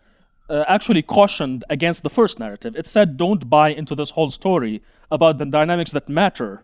uh, 0.50 0.64
actually 0.68 1.02
cautioned 1.02 1.64
against 1.70 2.04
the 2.04 2.10
first 2.10 2.40
narrative. 2.40 2.76
It 2.76 2.88
said, 2.88 3.18
don't 3.18 3.50
buy 3.50 3.70
into 3.70 3.96
this 3.96 4.12
whole 4.12 4.32
story 4.32 4.82
about 5.12 5.38
the 5.38 5.46
dynamics 5.46 5.92
that 5.92 6.10
matter, 6.10 6.64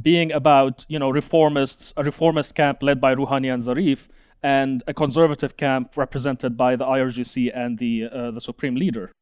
being 0.00 0.30
about 0.32 0.84
you 0.88 0.98
know 0.98 1.10
reformists, 1.10 1.92
a 1.96 2.04
reformist 2.04 2.54
camp 2.54 2.82
led 2.82 3.00
by 3.00 3.14
Rouhani 3.14 3.52
and 3.52 3.62
Zarif, 3.62 4.08
and 4.42 4.82
a 4.86 4.94
conservative 4.94 5.56
camp 5.56 5.96
represented 5.96 6.56
by 6.56 6.76
the 6.76 6.84
IRGC 6.84 7.50
and 7.54 7.78
the 7.78 8.08
uh, 8.12 8.30
the 8.30 8.40
supreme 8.40 8.74
leader. 8.74 9.12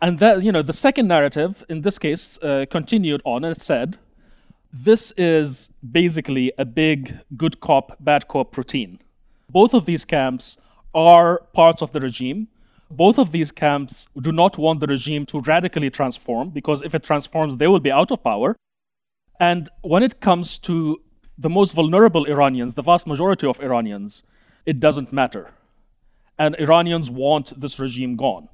And 0.00 0.18
that 0.18 0.42
you 0.42 0.52
know 0.52 0.62
the 0.62 0.72
second 0.72 1.08
narrative 1.08 1.64
in 1.68 1.82
this 1.82 1.98
case 1.98 2.38
uh, 2.42 2.66
continued 2.70 3.22
on 3.24 3.44
and 3.44 3.60
said, 3.60 3.98
this 4.72 5.12
is 5.16 5.70
basically 5.92 6.52
a 6.58 6.64
big 6.64 7.20
good 7.36 7.60
cop 7.60 7.96
bad 8.00 8.28
cop 8.28 8.56
routine. 8.56 8.98
Both 9.48 9.74
of 9.74 9.86
these 9.86 10.04
camps 10.04 10.58
are 10.94 11.42
parts 11.52 11.82
of 11.82 11.92
the 11.92 12.00
regime 12.00 12.48
both 12.90 13.18
of 13.18 13.32
these 13.32 13.50
camps 13.50 14.08
do 14.20 14.32
not 14.32 14.58
want 14.58 14.80
the 14.80 14.86
regime 14.86 15.26
to 15.26 15.40
radically 15.40 15.90
transform 15.90 16.50
because 16.50 16.82
if 16.82 16.94
it 16.94 17.02
transforms, 17.02 17.56
they 17.56 17.66
will 17.66 17.80
be 17.80 17.90
out 17.90 18.10
of 18.10 18.22
power. 18.22 18.56
And 19.40 19.68
when 19.82 20.02
it 20.02 20.20
comes 20.20 20.58
to 20.58 21.00
the 21.36 21.50
most 21.50 21.72
vulnerable 21.72 22.24
Iranians, 22.26 22.74
the 22.74 22.82
vast 22.82 23.06
majority 23.06 23.46
of 23.46 23.60
Iranians, 23.60 24.22
it 24.66 24.80
doesn't 24.80 25.12
matter. 25.12 25.50
And 26.38 26.56
Iranians 26.58 27.10
want 27.10 27.58
this 27.60 27.78
regime 27.78 28.16
gone. 28.16 28.48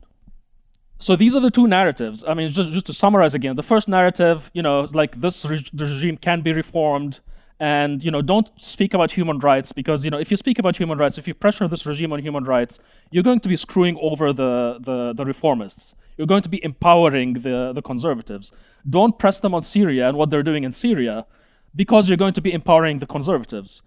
So 0.99 1.17
these 1.17 1.35
are 1.35 1.41
the 1.41 1.51
two 1.51 1.67
narratives. 1.67 2.23
I 2.27 2.35
mean, 2.35 2.51
just, 2.51 2.71
just 2.71 2.87
to 2.87 2.93
summarize 2.93 3.35
again, 3.35 3.57
the 3.57 3.63
first 3.63 3.89
narrative, 3.89 4.51
you 4.53 4.63
know, 4.63 4.87
like 4.93 5.17
this 5.21 5.45
re- 5.47 5.65
regime 5.73 6.19
can 6.19 6.43
be 6.43 6.53
reformed 6.53 7.21
and 7.61 8.03
you 8.03 8.11
know 8.11 8.23
don't 8.23 8.51
speak 8.57 8.95
about 8.95 9.13
human 9.13 9.39
rights 9.39 9.71
because 9.71 10.03
you 10.05 10.11
know 10.11 10.19
if 10.19 10.31
you 10.31 10.37
speak 10.37 10.59
about 10.59 10.77
human 10.77 10.97
rights 10.97 11.19
if 11.19 11.29
you 11.29 11.35
pressure 11.35 11.69
this 11.69 11.85
regime 11.85 12.11
on 12.13 12.19
human 12.19 12.43
rights 12.45 12.79
you're 13.11 13.23
going 13.23 13.39
to 13.39 13.51
be 13.51 13.55
screwing 13.55 13.99
over 14.01 14.33
the, 14.33 14.79
the, 14.81 15.13
the 15.13 15.25
reformists 15.25 15.95
you're 16.17 16.27
going 16.27 16.43
to 16.43 16.49
be 16.49 16.65
empowering 16.65 17.35
the, 17.35 17.73
the 17.75 17.83
conservatives 17.83 18.51
don't 18.89 19.19
press 19.19 19.41
them 19.41 19.55
on 19.55 19.63
syria 19.63 20.09
and 20.09 20.17
what 20.17 20.31
they're 20.31 20.43
doing 20.43 20.65
in 20.65 20.73
syria 20.73 21.27
because 21.76 22.08
you're 22.08 22.18
going 22.18 22.34
to 22.34 22.42
be 22.42 22.54
empowering 22.54 23.00
the 23.00 23.06
conservatives 23.06 23.82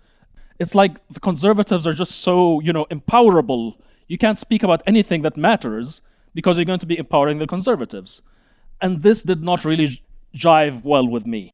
it's 0.58 0.74
like 0.74 1.06
the 1.08 1.20
conservatives 1.20 1.86
are 1.86 1.92
just 1.92 2.20
so 2.20 2.60
you 2.60 2.72
know 2.72 2.86
empowerable 2.90 3.76
you 4.06 4.18
can't 4.18 4.38
speak 4.38 4.62
about 4.62 4.82
anything 4.86 5.22
that 5.22 5.36
matters 5.36 6.02
because 6.34 6.56
you're 6.56 6.64
going 6.64 6.78
to 6.78 6.86
be 6.86 6.98
empowering 6.98 7.38
the 7.38 7.46
conservatives 7.46 8.22
and 8.80 9.02
this 9.02 9.22
did 9.22 9.42
not 9.42 9.64
really 9.64 10.02
jive 10.34 10.82
well 10.84 11.06
with 11.06 11.26
me 11.26 11.52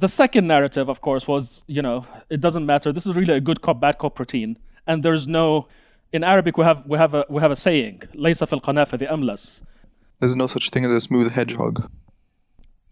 the 0.00 0.08
second 0.08 0.46
narrative, 0.46 0.88
of 0.88 1.00
course, 1.02 1.28
was 1.28 1.62
you 1.66 1.82
know 1.82 2.06
it 2.30 2.40
doesn't 2.40 2.66
matter. 2.66 2.92
This 2.92 3.06
is 3.06 3.14
really 3.14 3.34
a 3.34 3.40
good 3.40 3.60
cop 3.60 3.80
bad 3.80 3.98
cop 3.98 4.18
routine, 4.18 4.58
and 4.86 5.02
there's 5.02 5.28
no. 5.28 5.68
In 6.12 6.24
Arabic, 6.24 6.56
we 6.56 6.64
have 6.64 6.84
we 6.86 6.98
have 6.98 7.14
a 7.14 7.24
we 7.28 7.40
have 7.42 7.50
a 7.50 7.56
saying, 7.56 8.02
"ليس 8.14 8.42
في 8.42 8.52
القنافة 8.60 9.12
أملس." 9.12 9.62
There's 10.18 10.34
no 10.34 10.46
such 10.46 10.70
thing 10.70 10.84
as 10.84 10.92
a 10.92 11.00
smooth 11.00 11.32
hedgehog. 11.32 11.90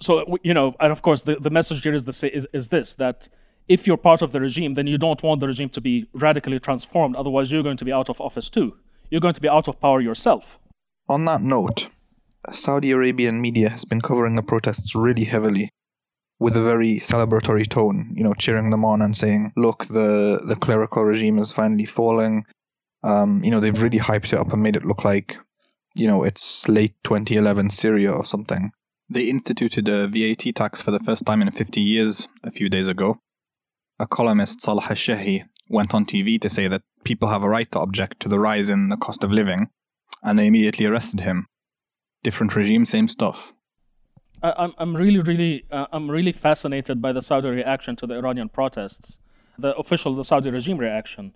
So 0.03 0.37
you 0.43 0.53
know, 0.53 0.75
and 0.79 0.91
of 0.91 1.01
course, 1.01 1.23
the, 1.23 1.35
the 1.35 1.49
message 1.49 1.83
here 1.83 1.93
is 1.93 2.03
the 2.03 2.35
is, 2.35 2.45
is 2.53 2.67
this 2.69 2.95
that 2.95 3.29
if 3.69 3.87
you're 3.87 3.97
part 3.97 4.21
of 4.21 4.33
the 4.33 4.41
regime, 4.41 4.73
then 4.73 4.87
you 4.87 4.97
don't 4.97 5.23
want 5.23 5.39
the 5.39 5.47
regime 5.47 5.69
to 5.69 5.81
be 5.81 6.07
radically 6.13 6.59
transformed. 6.59 7.15
Otherwise, 7.15 7.51
you're 7.51 7.63
going 7.63 7.77
to 7.77 7.85
be 7.85 7.93
out 7.93 8.09
of 8.09 8.19
office 8.19 8.49
too. 8.49 8.75
You're 9.09 9.21
going 9.21 9.33
to 9.33 9.41
be 9.41 9.47
out 9.47 9.69
of 9.69 9.79
power 9.79 10.01
yourself. 10.01 10.59
On 11.07 11.23
that 11.25 11.41
note, 11.41 11.87
Saudi 12.51 12.91
Arabian 12.91 13.39
media 13.39 13.69
has 13.69 13.85
been 13.85 14.01
covering 14.01 14.35
the 14.35 14.43
protests 14.43 14.93
really 14.93 15.23
heavily 15.23 15.69
with 16.37 16.57
a 16.57 16.61
very 16.61 16.95
celebratory 16.99 17.65
tone, 17.65 18.11
you 18.13 18.23
know, 18.23 18.33
cheering 18.33 18.71
them 18.71 18.83
on 18.83 19.01
and 19.01 19.15
saying, 19.15 19.53
"Look, 19.55 19.87
the 19.87 20.41
the 20.45 20.57
clerical 20.57 21.05
regime 21.05 21.39
is 21.39 21.53
finally 21.53 21.85
falling." 21.85 22.45
Um, 23.03 23.41
you 23.43 23.51
know, 23.51 23.61
they've 23.61 23.81
really 23.81 23.99
hyped 23.99 24.33
it 24.33 24.39
up 24.39 24.51
and 24.51 24.61
made 24.63 24.75
it 24.75 24.85
look 24.85 25.03
like, 25.05 25.37
you 25.93 26.07
know, 26.07 26.23
it's 26.23 26.67
late 26.69 26.95
2011 27.03 27.69
Syria 27.69 28.11
or 28.11 28.25
something. 28.25 28.71
They 29.09 29.29
instituted 29.29 29.87
a 29.89 30.07
VAT 30.07 30.55
tax 30.55 30.81
for 30.81 30.91
the 30.91 30.99
first 30.99 31.25
time 31.25 31.41
in 31.41 31.51
50 31.51 31.81
years 31.81 32.27
a 32.43 32.51
few 32.51 32.69
days 32.69 32.87
ago. 32.87 33.19
A 33.99 34.07
columnist, 34.07 34.61
Salah 34.61 34.83
al-Shahi, 34.83 35.45
went 35.69 35.93
on 35.93 36.05
TV 36.05 36.39
to 36.41 36.49
say 36.49 36.67
that 36.67 36.81
people 37.03 37.29
have 37.29 37.43
a 37.43 37.49
right 37.49 37.71
to 37.71 37.79
object 37.79 38.19
to 38.21 38.29
the 38.29 38.39
rise 38.39 38.69
in 38.69 38.89
the 38.89 38.97
cost 38.97 39.23
of 39.23 39.31
living, 39.31 39.69
and 40.23 40.39
they 40.39 40.47
immediately 40.47 40.85
arrested 40.85 41.21
him. 41.21 41.45
Different 42.23 42.55
regime, 42.55 42.85
same 42.85 43.07
stuff. 43.07 43.53
I'm 44.41 44.73
I'm 44.77 44.95
really 44.95 45.21
really 45.21 45.65
uh, 45.71 45.87
I'm 45.93 46.11
really 46.11 46.33
fascinated 46.33 47.01
by 47.01 47.13
the 47.13 47.21
Saudi 47.21 47.47
reaction 47.47 47.95
to 47.97 48.07
the 48.07 48.15
Iranian 48.15 48.49
protests, 48.49 49.19
the 49.57 49.73
official 49.77 50.15
the 50.15 50.23
Saudi 50.23 50.49
regime 50.49 50.77
reaction. 50.77 51.33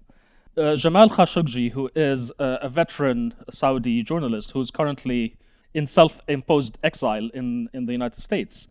Uh, 0.57 0.75
Jamal 0.75 1.07
Khashoggi, 1.07 1.71
who 1.71 1.89
is 1.95 2.31
a, 2.39 2.59
a, 2.63 2.69
veteran 2.69 3.35
Saudi 3.51 4.01
journalist 4.01 4.51
who's 4.51 4.71
currently 4.71 5.37
in 5.73 5.85
self-imposed 5.85 6.79
exile 6.83 7.29
in 7.33 7.69
in 7.73 7.85
the 7.85 7.91
United 7.91 8.21
States, 8.21 8.67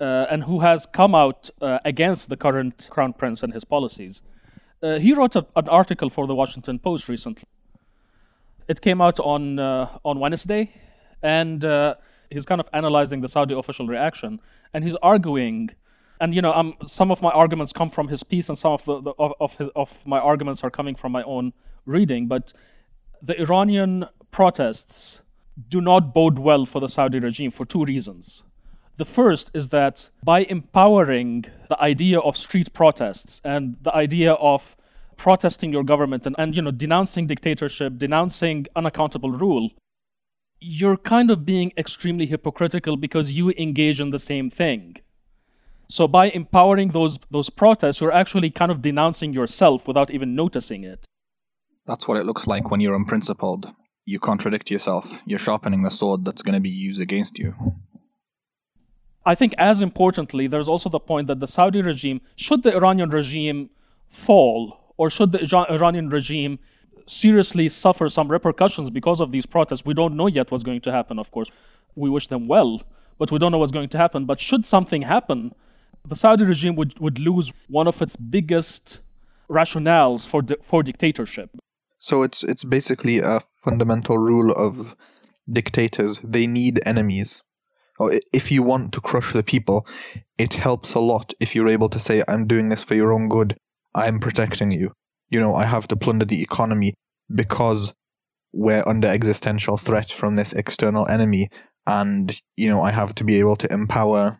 uh, 0.00 0.26
and 0.30 0.44
who 0.44 0.60
has 0.60 0.86
come 0.86 1.14
out 1.14 1.50
uh, 1.60 1.78
against 1.84 2.28
the 2.28 2.36
current 2.36 2.88
crown 2.90 3.12
prince 3.12 3.42
and 3.42 3.52
his 3.52 3.64
policies, 3.64 4.22
uh, 4.82 4.98
he 4.98 5.12
wrote 5.14 5.36
a, 5.36 5.46
an 5.56 5.68
article 5.68 6.10
for 6.10 6.26
the 6.26 6.34
Washington 6.34 6.78
Post 6.78 7.08
recently. 7.08 7.48
It 8.68 8.80
came 8.80 9.00
out 9.00 9.18
on 9.20 9.58
uh, 9.58 9.98
on 10.04 10.20
Wednesday, 10.20 10.72
and 11.22 11.64
he's 12.30 12.46
kind 12.46 12.60
of 12.60 12.68
analyzing 12.72 13.20
the 13.20 13.28
Saudi 13.28 13.54
official 13.54 13.86
reaction, 13.86 14.40
and 14.72 14.84
he's 14.84 14.96
arguing. 14.96 15.70
And 16.20 16.34
you 16.34 16.42
know, 16.42 16.52
um, 16.52 16.74
some 16.86 17.10
of 17.10 17.20
my 17.20 17.30
arguments 17.30 17.72
come 17.72 17.90
from 17.90 18.08
his 18.08 18.22
piece, 18.22 18.48
and 18.48 18.58
some 18.58 18.72
of 18.72 18.84
the, 18.84 19.00
the 19.00 19.14
of 19.18 19.32
of, 19.40 19.56
his, 19.56 19.68
of 19.76 20.06
my 20.06 20.18
arguments 20.18 20.64
are 20.64 20.70
coming 20.70 20.94
from 20.94 21.12
my 21.12 21.22
own 21.22 21.52
reading. 21.84 22.26
But 22.26 22.52
the 23.22 23.40
Iranian 23.40 24.06
protests 24.30 25.20
do 25.68 25.80
not 25.80 26.14
bode 26.14 26.38
well 26.38 26.66
for 26.66 26.80
the 26.80 26.88
Saudi 26.88 27.18
regime 27.18 27.50
for 27.50 27.64
two 27.64 27.84
reasons. 27.84 28.44
The 28.96 29.04
first 29.04 29.50
is 29.52 29.68
that 29.70 30.08
by 30.24 30.40
empowering 30.40 31.44
the 31.68 31.80
idea 31.80 32.18
of 32.18 32.36
street 32.36 32.72
protests 32.72 33.40
and 33.44 33.76
the 33.82 33.94
idea 33.94 34.32
of 34.34 34.76
protesting 35.16 35.72
your 35.72 35.84
government 35.84 36.26
and, 36.26 36.34
and 36.38 36.56
you 36.56 36.62
know 36.62 36.70
denouncing 36.70 37.26
dictatorship, 37.26 37.98
denouncing 37.98 38.66
unaccountable 38.74 39.30
rule, 39.30 39.70
you're 40.60 40.96
kind 40.96 41.30
of 41.30 41.44
being 41.44 41.72
extremely 41.76 42.26
hypocritical 42.26 42.96
because 42.96 43.32
you 43.32 43.50
engage 43.58 44.00
in 44.00 44.10
the 44.10 44.18
same 44.18 44.48
thing. 44.48 44.96
So 45.88 46.08
by 46.08 46.30
empowering 46.30 46.88
those 46.88 47.18
those 47.30 47.50
protests, 47.50 48.00
you're 48.00 48.12
actually 48.12 48.50
kind 48.50 48.70
of 48.70 48.82
denouncing 48.82 49.32
yourself 49.32 49.86
without 49.86 50.10
even 50.10 50.34
noticing 50.34 50.84
it. 50.84 51.04
That's 51.86 52.08
what 52.08 52.16
it 52.16 52.24
looks 52.24 52.46
like 52.46 52.70
when 52.70 52.80
you're 52.80 52.96
unprincipled. 52.96 53.72
You 54.06 54.18
contradict 54.20 54.70
yourself. 54.70 55.20
You're 55.26 55.38
sharpening 55.38 55.82
the 55.82 55.90
sword 55.90 56.24
that's 56.24 56.42
going 56.42 56.54
to 56.54 56.60
be 56.60 56.70
used 56.70 57.00
against 57.00 57.38
you. 57.38 57.54
I 59.26 59.34
think 59.34 59.52
as 59.58 59.82
importantly, 59.82 60.46
there's 60.46 60.68
also 60.68 60.88
the 60.88 61.00
point 61.00 61.26
that 61.26 61.40
the 61.40 61.48
Saudi 61.48 61.82
regime, 61.82 62.20
should 62.36 62.62
the 62.62 62.74
Iranian 62.74 63.10
regime 63.10 63.68
fall, 64.08 64.94
or 64.96 65.10
should 65.10 65.32
the 65.32 65.66
Iranian 65.68 66.08
regime 66.08 66.60
seriously 67.06 67.68
suffer 67.68 68.08
some 68.08 68.28
repercussions 68.28 68.90
because 68.90 69.20
of 69.20 69.32
these 69.32 69.46
protests. 69.46 69.84
We 69.84 69.94
don't 69.94 70.16
know 70.16 70.28
yet 70.28 70.50
what's 70.50 70.64
going 70.64 70.80
to 70.82 70.92
happen, 70.92 71.18
of 71.18 71.30
course. 71.32 71.50
We 71.96 72.08
wish 72.08 72.28
them 72.28 72.46
well, 72.46 72.82
but 73.18 73.32
we 73.32 73.38
don't 73.38 73.52
know 73.52 73.58
what's 73.58 73.72
going 73.72 73.88
to 73.88 73.98
happen. 73.98 74.24
But 74.24 74.40
should 74.40 74.64
something 74.64 75.02
happen, 75.02 75.52
the 76.06 76.14
Saudi 76.14 76.44
regime 76.44 76.76
would, 76.76 76.98
would 77.00 77.18
lose 77.18 77.52
one 77.68 77.88
of 77.88 78.00
its 78.00 78.16
biggest 78.16 79.00
rationales 79.48 80.26
for, 80.26 80.42
di- 80.42 80.56
for 80.62 80.82
dictatorship. 80.82 81.50
So 81.98 82.22
it's 82.22 82.44
it's 82.44 82.62
basically 82.62 83.20
a 83.20 83.40
fundamental 83.66 84.16
rule 84.18 84.50
of 84.52 84.96
dictators. 85.58 86.20
They 86.24 86.46
need 86.46 86.80
enemies. 86.86 87.42
Or 87.98 88.12
if 88.32 88.50
you 88.52 88.62
want 88.62 88.92
to 88.92 89.00
crush 89.00 89.32
the 89.32 89.42
people, 89.42 89.86
it 90.38 90.54
helps 90.54 90.94
a 90.94 91.00
lot 91.00 91.34
if 91.40 91.54
you're 91.54 91.74
able 91.76 91.90
to 91.90 91.98
say, 91.98 92.22
"I'm 92.28 92.46
doing 92.46 92.68
this 92.68 92.84
for 92.84 92.94
your 92.94 93.12
own 93.12 93.28
good. 93.28 93.56
I'm 93.94 94.18
protecting 94.20 94.70
you." 94.70 94.92
you 95.30 95.40
know, 95.40 95.54
I 95.54 95.64
have 95.64 95.88
to 95.88 95.96
plunder 95.96 96.24
the 96.24 96.42
economy 96.42 96.94
because 97.34 97.92
we're 98.52 98.86
under 98.86 99.08
existential 99.08 99.76
threat 99.76 100.10
from 100.10 100.36
this 100.36 100.52
external 100.52 101.06
enemy. 101.08 101.48
And, 101.86 102.40
you 102.56 102.68
know, 102.68 102.82
I 102.82 102.90
have 102.92 103.14
to 103.16 103.24
be 103.24 103.38
able 103.38 103.56
to 103.56 103.72
empower 103.72 104.38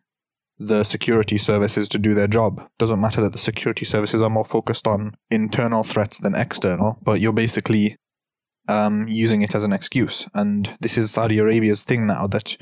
the 0.58 0.84
security 0.84 1.36
services 1.38 1.88
to 1.90 1.98
do 1.98 2.14
their 2.14 2.28
job. 2.28 2.62
Doesn't 2.78 3.00
matter 3.00 3.20
that 3.22 3.32
the 3.32 3.38
security 3.38 3.84
services 3.84 4.22
are 4.22 4.30
more 4.30 4.44
focused 4.44 4.86
on 4.86 5.14
internal 5.30 5.84
threats 5.84 6.18
than 6.18 6.34
external, 6.34 6.98
but 7.02 7.20
you're 7.20 7.32
basically 7.32 7.96
um, 8.68 9.06
using 9.08 9.42
it 9.42 9.54
as 9.54 9.64
an 9.64 9.72
excuse. 9.72 10.26
And 10.34 10.70
this 10.80 10.98
is 10.98 11.10
Saudi 11.10 11.38
Arabia's 11.38 11.82
thing 11.82 12.06
now 12.06 12.26
that 12.28 12.56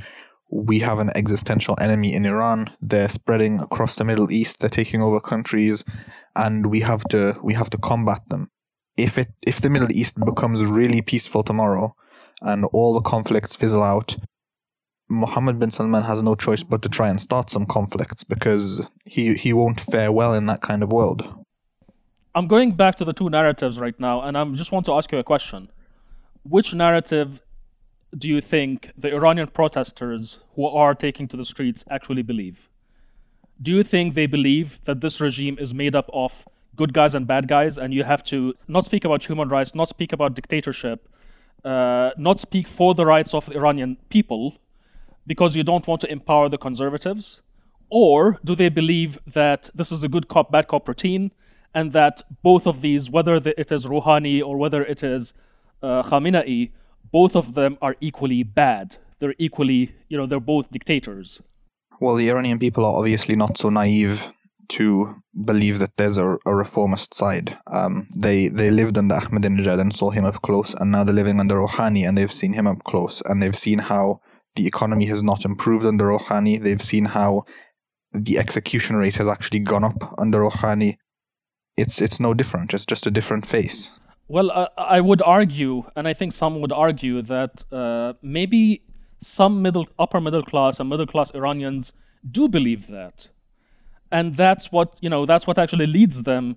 we 0.50 0.78
have 0.80 0.98
an 0.98 1.10
existential 1.14 1.76
enemy 1.80 2.14
in 2.14 2.24
Iran. 2.24 2.70
They're 2.80 3.08
spreading 3.08 3.60
across 3.60 3.96
the 3.96 4.04
Middle 4.04 4.30
East. 4.30 4.60
They're 4.60 4.70
taking 4.70 5.02
over 5.02 5.20
countries, 5.20 5.84
and 6.36 6.66
we 6.66 6.80
have 6.80 7.04
to 7.10 7.36
we 7.42 7.54
have 7.54 7.70
to 7.70 7.78
combat 7.78 8.22
them. 8.28 8.50
If 8.96 9.18
it 9.18 9.28
if 9.42 9.60
the 9.60 9.70
Middle 9.70 9.90
East 9.90 10.14
becomes 10.24 10.62
really 10.64 11.02
peaceful 11.02 11.42
tomorrow, 11.42 11.96
and 12.40 12.64
all 12.66 12.94
the 12.94 13.00
conflicts 13.00 13.56
fizzle 13.56 13.82
out, 13.82 14.16
Mohammed 15.08 15.58
bin 15.58 15.70
Salman 15.70 16.02
has 16.02 16.22
no 16.22 16.34
choice 16.34 16.62
but 16.62 16.82
to 16.82 16.88
try 16.88 17.08
and 17.08 17.20
start 17.20 17.50
some 17.50 17.66
conflicts 17.66 18.22
because 18.24 18.86
he 19.04 19.34
he 19.34 19.52
won't 19.52 19.80
fare 19.80 20.12
well 20.12 20.34
in 20.34 20.46
that 20.46 20.60
kind 20.60 20.82
of 20.82 20.92
world. 20.92 21.26
I'm 22.36 22.48
going 22.48 22.72
back 22.72 22.96
to 22.96 23.04
the 23.04 23.12
two 23.12 23.30
narratives 23.30 23.78
right 23.78 23.98
now, 23.98 24.22
and 24.22 24.36
I 24.36 24.44
just 24.54 24.72
want 24.72 24.86
to 24.86 24.92
ask 24.92 25.10
you 25.12 25.18
a 25.18 25.24
question. 25.24 25.68
Which 26.44 26.74
narrative 26.74 27.40
do 28.16 28.28
you 28.28 28.40
think 28.40 28.90
the 28.96 29.12
Iranian 29.12 29.48
protesters 29.48 30.40
who 30.54 30.66
are 30.66 30.94
taking 30.94 31.26
to 31.28 31.36
the 31.36 31.44
streets 31.44 31.84
actually 31.90 32.22
believe? 32.22 32.68
Do 33.60 33.72
you 33.72 33.82
think 33.82 34.14
they 34.14 34.26
believe 34.26 34.78
that 34.84 35.00
this 35.00 35.20
regime 35.20 35.56
is 35.58 35.72
made 35.72 35.94
up 35.94 36.10
of 36.12 36.46
good 36.76 36.92
guys 36.92 37.14
and 37.14 37.26
bad 37.26 37.48
guys, 37.48 37.78
and 37.78 37.94
you 37.94 38.04
have 38.04 38.22
to 38.24 38.52
not 38.68 38.84
speak 38.84 39.04
about 39.06 39.24
human 39.24 39.48
rights, 39.48 39.74
not 39.74 39.88
speak 39.88 40.12
about 40.12 40.34
dictatorship, 40.34 41.08
uh, 41.64 42.10
not 42.18 42.38
speak 42.40 42.68
for 42.68 42.94
the 42.94 43.06
rights 43.06 43.32
of 43.32 43.46
the 43.46 43.54
Iranian 43.54 43.96
people 44.10 44.58
because 45.26 45.56
you 45.56 45.62
don't 45.62 45.86
want 45.86 46.02
to 46.02 46.12
empower 46.12 46.50
the 46.50 46.58
conservatives? 46.58 47.40
Or 47.88 48.38
do 48.44 48.54
they 48.54 48.68
believe 48.68 49.18
that 49.26 49.70
this 49.74 49.90
is 49.90 50.04
a 50.04 50.08
good 50.08 50.28
cop, 50.28 50.52
bad 50.52 50.68
cop 50.68 50.86
routine, 50.88 51.32
and 51.72 51.92
that 51.92 52.22
both 52.42 52.66
of 52.66 52.82
these, 52.82 53.08
whether 53.08 53.36
it 53.36 53.72
is 53.72 53.86
Rouhani 53.86 54.42
or 54.44 54.58
whether 54.58 54.84
it 54.84 55.02
is 55.02 55.32
uh, 55.84 56.02
Khamenei, 56.02 56.72
both 57.12 57.36
of 57.36 57.54
them 57.54 57.76
are 57.82 57.96
equally 58.00 58.42
bad. 58.42 58.96
They're 59.18 59.34
equally, 59.38 59.94
you 60.08 60.16
know, 60.16 60.26
they're 60.26 60.40
both 60.40 60.70
dictators. 60.70 61.42
Well, 62.00 62.16
the 62.16 62.30
Iranian 62.30 62.58
people 62.58 62.84
are 62.84 62.98
obviously 62.98 63.36
not 63.36 63.58
so 63.58 63.68
naive 63.70 64.32
to 64.70 65.14
believe 65.44 65.78
that 65.78 65.96
there's 65.96 66.16
a, 66.16 66.38
a 66.46 66.54
reformist 66.54 67.14
side. 67.14 67.56
Um, 67.66 68.08
they 68.16 68.48
they 68.48 68.70
lived 68.70 68.96
under 68.98 69.14
Ahmadinejad 69.14 69.80
and 69.80 69.94
saw 69.94 70.10
him 70.10 70.24
up 70.24 70.40
close, 70.42 70.74
and 70.74 70.90
now 70.90 71.04
they're 71.04 71.14
living 71.14 71.38
under 71.38 71.56
Rouhani 71.56 72.06
and 72.08 72.16
they've 72.16 72.32
seen 72.32 72.54
him 72.54 72.66
up 72.66 72.82
close, 72.84 73.22
and 73.26 73.42
they've 73.42 73.56
seen 73.56 73.78
how 73.78 74.20
the 74.56 74.66
economy 74.66 75.06
has 75.06 75.22
not 75.22 75.44
improved 75.44 75.84
under 75.84 76.06
Rouhani. 76.06 76.62
They've 76.62 76.82
seen 76.82 77.04
how 77.04 77.44
the 78.12 78.38
execution 78.38 78.96
rate 78.96 79.16
has 79.16 79.28
actually 79.28 79.60
gone 79.60 79.84
up 79.84 80.14
under 80.18 80.40
Rouhani. 80.40 80.96
It's 81.76 82.00
it's 82.00 82.20
no 82.20 82.32
different. 82.34 82.72
It's 82.72 82.86
just 82.86 83.06
a 83.06 83.10
different 83.10 83.46
face. 83.46 83.90
Well, 84.26 84.50
uh, 84.50 84.68
I 84.78 85.00
would 85.00 85.20
argue, 85.22 85.84
and 85.94 86.08
I 86.08 86.14
think 86.14 86.32
some 86.32 86.60
would 86.60 86.72
argue 86.72 87.20
that 87.22 87.64
uh, 87.70 88.14
maybe 88.22 88.82
some 89.18 89.60
middle, 89.60 89.86
upper 89.98 90.20
middle 90.20 90.42
class 90.42 90.80
and 90.80 90.88
middle 90.88 91.06
class 91.06 91.30
Iranians 91.34 91.92
do 92.30 92.48
believe 92.48 92.86
that, 92.86 93.28
and 94.10 94.36
that's 94.36 94.72
what 94.72 94.96
you 95.00 95.10
know. 95.10 95.26
That's 95.26 95.46
what 95.46 95.58
actually 95.58 95.86
leads 95.86 96.22
them 96.22 96.56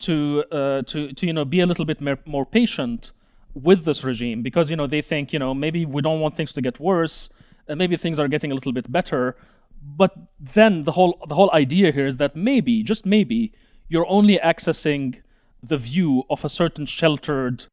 to 0.00 0.44
uh, 0.52 0.82
to 0.82 1.12
to 1.12 1.26
you 1.26 1.32
know 1.32 1.46
be 1.46 1.60
a 1.60 1.66
little 1.66 1.86
bit 1.86 2.02
more, 2.26 2.44
patient 2.44 3.12
with 3.54 3.86
this 3.86 4.04
regime 4.04 4.42
because 4.42 4.68
you 4.68 4.76
know 4.76 4.86
they 4.86 5.00
think 5.00 5.32
you 5.32 5.38
know 5.38 5.54
maybe 5.54 5.86
we 5.86 6.02
don't 6.02 6.20
want 6.20 6.36
things 6.36 6.52
to 6.52 6.60
get 6.60 6.78
worse, 6.78 7.30
and 7.66 7.78
maybe 7.78 7.96
things 7.96 8.18
are 8.18 8.28
getting 8.28 8.52
a 8.52 8.54
little 8.54 8.72
bit 8.72 8.92
better. 8.92 9.36
But 9.82 10.12
then 10.38 10.84
the 10.84 10.92
whole 10.92 11.18
the 11.28 11.34
whole 11.34 11.50
idea 11.54 11.92
here 11.92 12.06
is 12.06 12.18
that 12.18 12.36
maybe 12.36 12.82
just 12.82 13.06
maybe 13.06 13.52
you're 13.88 14.06
only 14.06 14.38
accessing 14.38 15.22
the 15.68 15.78
view 15.78 16.24
of 16.30 16.44
a 16.44 16.48
certain 16.48 16.86
sheltered 16.86 17.66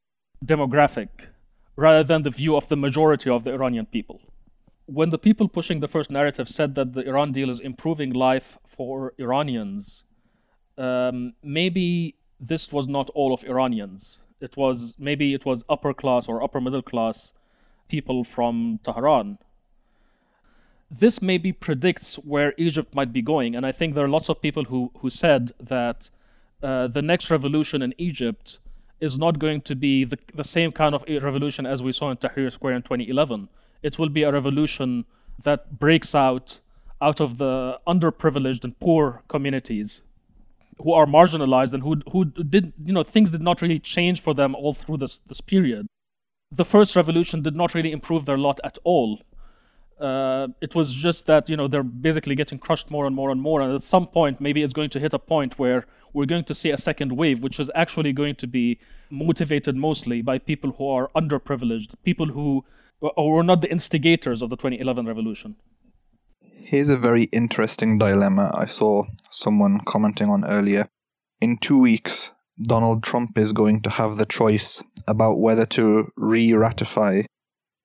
demographic 0.43 1.27
rather 1.75 2.03
than 2.03 2.21
the 2.23 2.29
view 2.29 2.55
of 2.55 2.67
the 2.67 2.75
majority 2.75 3.29
of 3.29 3.43
the 3.43 3.51
Iranian 3.51 3.85
people. 3.85 4.21
When 4.85 5.09
the 5.09 5.17
people 5.17 5.47
pushing 5.47 5.79
the 5.79 5.87
first 5.87 6.09
narrative 6.11 6.49
said 6.49 6.75
that 6.75 6.93
the 6.93 7.07
Iran 7.07 7.31
deal 7.31 7.49
is 7.49 7.59
improving 7.59 8.11
life 8.11 8.57
for 8.65 9.13
Iranians, 9.17 10.05
um, 10.77 11.33
maybe 11.41 12.15
this 12.39 12.71
was 12.71 12.87
not 12.87 13.09
all 13.11 13.33
of 13.33 13.43
Iranians. 13.45 14.21
It 14.41 14.57
was 14.57 14.95
maybe 14.99 15.33
it 15.33 15.45
was 15.45 15.63
upper 15.69 15.93
class 15.93 16.27
or 16.27 16.43
upper 16.43 16.59
middle 16.59 16.81
class 16.81 17.33
people 17.87 18.23
from 18.23 18.79
Tehran. 18.83 19.37
This 20.91 21.21
maybe 21.21 21.51
predicts 21.53 22.15
where 22.15 22.53
Egypt 22.57 22.93
might 22.93 23.13
be 23.13 23.21
going, 23.21 23.55
and 23.55 23.65
I 23.65 23.71
think 23.71 23.95
there 23.95 24.05
are 24.05 24.09
lots 24.17 24.29
of 24.29 24.41
people 24.41 24.65
who 24.65 24.91
who 24.99 25.09
said 25.09 25.51
that 25.59 26.09
uh, 26.63 26.87
the 26.87 27.01
next 27.01 27.29
revolution 27.29 27.81
in 27.81 27.93
Egypt 27.97 28.59
is 28.99 29.17
not 29.17 29.37
going 29.37 29.61
to 29.61 29.75
be 29.75 30.05
the, 30.05 30.17
the 30.33 30.43
same 30.43 30.71
kind 30.71 30.95
of 30.95 31.03
revolution 31.07 31.65
as 31.65 31.83
we 31.83 31.91
saw 31.91 32.09
in 32.09 32.17
Tahrir 32.17 32.51
Square 32.51 32.75
in 32.75 32.81
2011. 32.83 33.49
It 33.81 33.99
will 33.99 34.09
be 34.09 34.23
a 34.23 34.31
revolution 34.31 35.05
that 35.43 35.77
breaks 35.77 36.15
out 36.15 36.59
out 37.01 37.19
of 37.19 37.37
the 37.37 37.77
underprivileged 37.85 38.63
and 38.63 38.79
poor 38.79 39.23
communities 39.27 40.03
who 40.81 40.93
are 40.93 41.05
marginalized 41.05 41.73
and 41.73 41.83
who 41.83 42.01
who 42.11 42.25
did 42.25 42.71
you 42.85 42.93
know 42.93 43.03
things 43.03 43.31
did 43.31 43.41
not 43.41 43.61
really 43.61 43.79
change 43.79 44.21
for 44.21 44.33
them 44.33 44.55
all 44.55 44.73
through 44.73 44.97
this 44.97 45.19
this 45.27 45.41
period. 45.41 45.85
The 46.51 46.65
first 46.65 46.95
revolution 46.95 47.41
did 47.41 47.55
not 47.55 47.73
really 47.73 47.91
improve 47.91 48.25
their 48.25 48.37
lot 48.37 48.59
at 48.63 48.77
all 48.83 49.19
uh, 49.99 50.47
it 50.61 50.75
was 50.75 50.93
just 50.93 51.25
that 51.25 51.49
you 51.49 51.55
know 51.55 51.67
they're 51.67 51.83
basically 51.83 52.35
getting 52.35 52.59
crushed 52.59 52.89
more 52.91 53.05
and 53.05 53.15
more 53.15 53.29
and 53.29 53.41
more 53.41 53.61
and 53.61 53.73
at 53.73 53.81
some 53.81 54.07
point 54.07 54.41
maybe 54.41 54.61
it's 54.63 54.73
going 54.73 54.89
to 54.89 54.99
hit 54.99 55.13
a 55.13 55.19
point 55.19 55.57
where 55.59 55.85
we're 56.13 56.25
going 56.25 56.43
to 56.43 56.53
see 56.53 56.71
a 56.71 56.77
second 56.77 57.11
wave 57.11 57.41
which 57.41 57.59
is 57.59 57.69
actually 57.75 58.13
going 58.13 58.35
to 58.35 58.47
be 58.47 58.79
motivated 59.09 59.75
mostly 59.75 60.21
by 60.21 60.37
people 60.37 60.71
who 60.71 60.87
are 60.87 61.09
underprivileged 61.15 61.95
people 62.03 62.27
who 62.27 62.63
were 63.01 63.43
not 63.43 63.61
the 63.61 63.71
instigators 63.71 64.41
of 64.41 64.49
the 64.49 64.55
2011 64.55 65.05
revolution. 65.05 65.57
Here's 66.39 66.87
a 66.87 66.95
very 66.95 67.23
interesting 67.25 67.97
dilemma 67.97 68.51
i 68.53 68.65
saw 68.65 69.03
someone 69.29 69.81
commenting 69.81 70.29
on 70.29 70.45
earlier. 70.45 70.87
In 71.41 71.57
two 71.57 71.77
weeks 71.77 72.31
donald 72.61 73.03
trump 73.03 73.37
is 73.37 73.51
going 73.51 73.81
to 73.81 73.89
have 73.89 74.17
the 74.17 74.25
choice 74.25 74.83
about 75.07 75.39
whether 75.39 75.65
to 75.65 76.07
re-ratify 76.15 77.23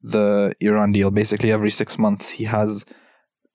the 0.02 0.52
Iran 0.60 0.92
deal. 0.92 1.10
Basically, 1.10 1.52
every 1.52 1.70
six 1.70 1.98
months, 1.98 2.30
he 2.30 2.44
has 2.44 2.84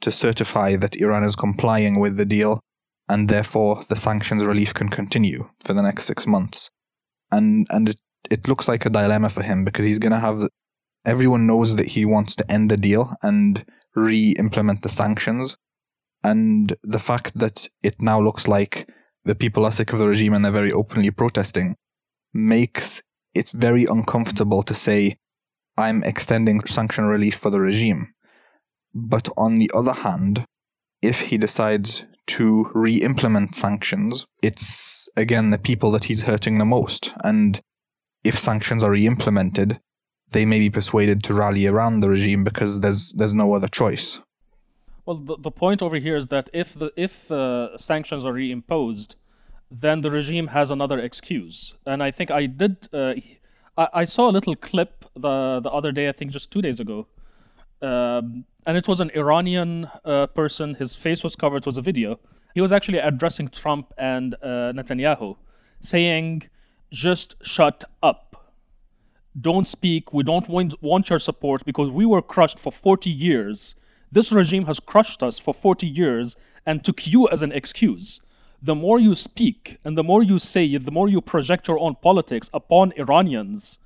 to 0.01 0.11
certify 0.11 0.75
that 0.75 0.97
Iran 0.97 1.23
is 1.23 1.35
complying 1.35 1.99
with 1.99 2.17
the 2.17 2.25
deal, 2.25 2.59
and 3.07 3.29
therefore 3.29 3.85
the 3.89 3.95
sanctions 3.95 4.45
relief 4.45 4.73
can 4.73 4.89
continue 4.89 5.49
for 5.63 5.73
the 5.73 5.81
next 5.81 6.05
six 6.05 6.27
months. 6.27 6.69
And 7.31 7.67
and 7.69 7.89
it, 7.89 7.99
it 8.29 8.47
looks 8.47 8.67
like 8.67 8.85
a 8.85 8.89
dilemma 8.89 9.29
for 9.29 9.43
him 9.43 9.63
because 9.65 9.85
he's 9.85 9.99
going 9.99 10.11
to 10.11 10.19
have. 10.19 10.47
Everyone 11.05 11.45
knows 11.45 11.75
that 11.75 11.87
he 11.87 12.05
wants 12.05 12.33
to 12.37 12.49
end 12.49 12.71
the 12.71 12.77
deal 12.77 13.13
and 13.21 13.65
re-implement 13.93 14.81
the 14.81 14.89
sanctions, 14.89 15.57
and 16.23 16.75
the 16.83 16.99
fact 16.99 17.37
that 17.37 17.67
it 17.81 18.01
now 18.01 18.21
looks 18.21 18.47
like 18.47 18.87
the 19.25 19.35
people 19.35 19.65
are 19.65 19.71
sick 19.71 19.93
of 19.93 19.99
the 19.99 20.07
regime 20.07 20.33
and 20.33 20.43
they're 20.43 20.51
very 20.51 20.71
openly 20.71 21.11
protesting 21.11 21.75
makes 22.33 23.01
it 23.33 23.49
very 23.49 23.85
uncomfortable 23.85 24.63
to 24.63 24.73
say 24.73 25.17
I'm 25.77 26.03
extending 26.03 26.61
sanction 26.61 27.05
relief 27.05 27.35
for 27.35 27.49
the 27.49 27.59
regime. 27.59 28.13
But 28.93 29.27
on 29.37 29.55
the 29.55 29.71
other 29.73 29.93
hand, 29.93 30.45
if 31.01 31.19
he 31.19 31.37
decides 31.37 32.03
to 32.27 32.69
re 32.73 32.97
implement 32.97 33.55
sanctions, 33.55 34.25
it's 34.41 35.07
again 35.17 35.49
the 35.49 35.57
people 35.57 35.91
that 35.91 36.05
he's 36.05 36.23
hurting 36.23 36.57
the 36.57 36.65
most. 36.65 37.11
And 37.23 37.59
if 38.23 38.39
sanctions 38.39 38.83
are 38.83 38.91
re 38.91 39.07
implemented, 39.07 39.79
they 40.31 40.45
may 40.45 40.59
be 40.59 40.69
persuaded 40.69 41.23
to 41.23 41.33
rally 41.33 41.67
around 41.67 41.99
the 41.99 42.09
regime 42.09 42.43
because 42.43 42.79
there's 42.81 43.11
there's 43.13 43.33
no 43.33 43.53
other 43.53 43.67
choice. 43.67 44.19
Well, 45.05 45.17
the, 45.17 45.37
the 45.37 45.51
point 45.51 45.81
over 45.81 45.97
here 45.97 46.15
is 46.15 46.27
that 46.27 46.49
if 46.53 46.73
the 46.73 46.91
if 46.95 47.31
uh, 47.31 47.77
sanctions 47.77 48.23
are 48.25 48.33
reimposed, 48.33 49.15
then 49.69 50.01
the 50.01 50.11
regime 50.11 50.47
has 50.47 50.71
another 50.71 50.99
excuse. 50.99 51.73
And 51.85 52.01
I 52.03 52.11
think 52.11 52.31
I 52.31 52.45
did. 52.45 52.87
Uh, 52.93 53.15
I, 53.77 53.87
I 53.93 54.03
saw 54.03 54.29
a 54.29 54.31
little 54.31 54.55
clip 54.55 55.02
the 55.15 55.59
the 55.61 55.69
other 55.69 55.91
day, 55.91 56.09
I 56.09 56.11
think 56.11 56.31
just 56.31 56.51
two 56.51 56.61
days 56.61 56.79
ago, 56.79 57.07
um, 57.81 58.45
and 58.65 58.77
it 58.77 58.87
was 58.87 58.99
an 58.99 59.11
Iranian 59.15 59.89
uh, 60.05 60.27
person. 60.27 60.75
His 60.75 60.95
face 60.95 61.23
was 61.23 61.35
covered. 61.35 61.57
It 61.57 61.65
was 61.65 61.77
a 61.77 61.81
video. 61.81 62.19
He 62.53 62.61
was 62.61 62.71
actually 62.71 62.99
addressing 62.99 63.49
Trump 63.49 63.93
and 63.97 64.35
uh, 64.35 64.73
Netanyahu, 64.73 65.37
saying, 65.79 66.43
"Just 66.91 67.35
shut 67.43 67.83
up. 68.01 68.53
Don't 69.39 69.65
speak. 69.65 70.13
We 70.13 70.23
don't 70.23 70.47
want, 70.47 70.81
want 70.81 71.09
your 71.09 71.19
support 71.19 71.65
because 71.65 71.89
we 71.89 72.05
were 72.05 72.21
crushed 72.21 72.59
for 72.59 72.71
40 72.71 73.09
years. 73.09 73.75
This 74.11 74.31
regime 74.31 74.65
has 74.65 74.79
crushed 74.79 75.23
us 75.23 75.39
for 75.39 75.55
40 75.55 75.87
years 75.87 76.35
and 76.67 76.83
took 76.83 77.07
you 77.07 77.27
as 77.29 77.41
an 77.41 77.51
excuse." 77.51 78.19
the 78.65 78.73
more 78.73 78.97
you 78.97 79.13
speak 79.13 79.77
and 79.83 79.97
the 79.97 80.03
more 80.03 80.23
you 80.23 80.39
say, 80.39 80.65
it, 80.65 80.85
the 80.85 80.91
more 80.91 81.09
you 81.09 81.19
project 81.19 81.67
your 81.67 81.77
own 81.79 81.95
politics 82.01 82.49
upon 82.53 82.93
Iranians, 82.95 83.77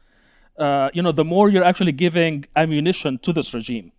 uh, 0.58 0.90
you 0.94 1.02
know, 1.02 1.12
the 1.12 1.26
more 1.26 1.50
you're 1.50 1.64
actually 1.64 1.92
giving 1.92 2.46
ammunition 2.56 3.18
to 3.20 3.34
this 3.34 3.54
regime. 3.54 3.92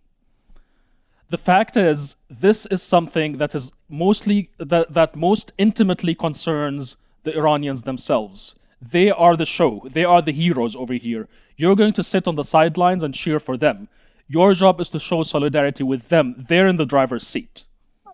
The 1.29 1.37
fact 1.37 1.77
is, 1.77 2.15
this 2.29 2.65
is 2.67 2.81
something 2.81 3.37
that 3.37 3.53
is 3.53 3.71
mostly 3.87 4.49
that, 4.57 4.93
that 4.93 5.15
most 5.15 5.53
intimately 5.57 6.15
concerns 6.15 6.97
the 7.23 7.35
Iranians 7.37 7.83
themselves. 7.83 8.55
They 8.81 9.11
are 9.11 9.37
the 9.37 9.45
show. 9.45 9.87
They 9.91 10.05
are 10.05 10.21
the 10.21 10.31
heroes 10.31 10.75
over 10.75 10.93
here. 10.93 11.27
You're 11.55 11.75
going 11.75 11.93
to 11.93 12.03
sit 12.03 12.27
on 12.27 12.35
the 12.35 12.43
sidelines 12.43 13.03
and 13.03 13.13
cheer 13.13 13.39
for 13.39 13.57
them. 13.57 13.89
Your 14.27 14.53
job 14.53 14.79
is 14.79 14.89
to 14.89 14.99
show 14.99 15.23
solidarity 15.23 15.83
with 15.83 16.09
them. 16.09 16.45
They're 16.47 16.67
in 16.67 16.77
the 16.77 16.85
driver's 16.85 17.27
seat. 17.27 17.65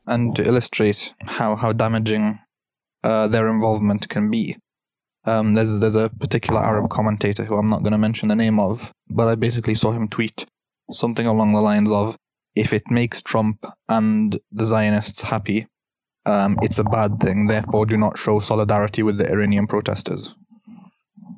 And 0.08 0.36
to 0.36 0.46
illustrate 0.46 1.14
how, 1.22 1.56
how 1.56 1.72
damaging 1.72 2.40
uh, 3.04 3.28
their 3.28 3.48
involvement 3.48 4.10
can 4.10 4.30
be. 4.30 4.58
Um, 5.26 5.54
there's 5.56 5.80
there's 5.80 5.96
a 5.96 6.10
particular 6.10 6.62
Arab 6.62 6.90
commentator 6.90 7.44
who 7.44 7.56
I'm 7.58 7.70
not 7.70 7.82
going 7.82 7.92
to 7.92 7.98
mention 7.98 8.30
the 8.30 8.36
name 8.36 8.60
of, 8.60 8.92
but 9.10 9.28
I 9.28 9.36
basically 9.36 9.76
saw 9.76 9.92
him 9.92 10.08
tweet 10.08 10.46
something 10.92 11.26
along 11.26 11.54
the 11.54 11.62
lines 11.62 11.92
of, 11.92 12.16
"If 12.56 12.74
it 12.74 12.92
makes 12.92 13.22
Trump 13.22 13.66
and 13.90 14.40
the 14.52 14.66
Zionists 14.66 15.22
happy, 15.22 15.68
um, 16.26 16.58
it's 16.62 16.80
a 16.80 16.84
bad 16.84 17.20
thing. 17.20 17.48
Therefore, 17.48 17.86
do 17.86 17.98
not 17.98 18.18
show 18.18 18.40
solidarity 18.40 19.04
with 19.04 19.18
the 19.18 19.30
Iranian 19.32 19.68
protesters. 19.68 20.36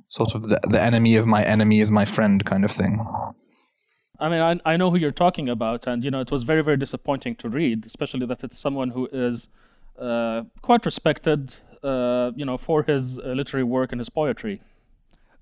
Sort 0.10 0.36
of 0.36 0.44
the, 0.44 0.60
the 0.70 0.82
enemy 0.82 1.16
of 1.16 1.28
my 1.28 1.44
enemy 1.44 1.82
is 1.82 1.92
my 1.92 2.06
friend 2.06 2.44
kind 2.46 2.64
of 2.64 2.72
thing. 2.72 3.06
I 4.20 4.30
mean, 4.30 4.40
I, 4.40 4.74
I 4.74 4.78
know 4.78 4.90
who 4.90 4.98
you're 4.98 5.12
talking 5.12 5.50
about, 5.50 5.86
and 5.86 6.04
you 6.04 6.12
know, 6.12 6.22
it 6.22 6.32
was 6.32 6.44
very, 6.44 6.64
very 6.64 6.78
disappointing 6.78 7.36
to 7.36 7.50
read, 7.50 7.86
especially 7.86 8.26
that 8.26 8.44
it's 8.44 8.58
someone 8.58 8.90
who 8.92 9.08
is 9.12 9.50
uh, 10.00 10.44
quite 10.62 10.86
respected, 10.86 11.56
uh, 11.84 12.32
you 12.36 12.46
know, 12.46 12.58
for 12.58 12.84
his 12.84 13.20
uh, 13.20 13.34
literary 13.34 13.64
work 13.64 13.92
and 13.92 14.00
his 14.00 14.10
poetry. 14.10 14.62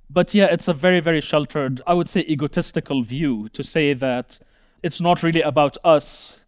But 0.10 0.34
yeah, 0.34 0.46
it's 0.46 0.68
a 0.68 0.74
very, 0.74 1.00
very 1.00 1.22
sheltered, 1.22 1.82
I 1.88 1.94
would 1.94 2.08
say, 2.08 2.22
egotistical 2.22 3.02
view 3.04 3.50
to 3.50 3.64
say 3.64 3.94
that 3.94 4.40
it's 4.84 5.02
not 5.02 5.24
really 5.24 5.42
about 5.42 5.78
us. 5.84 6.40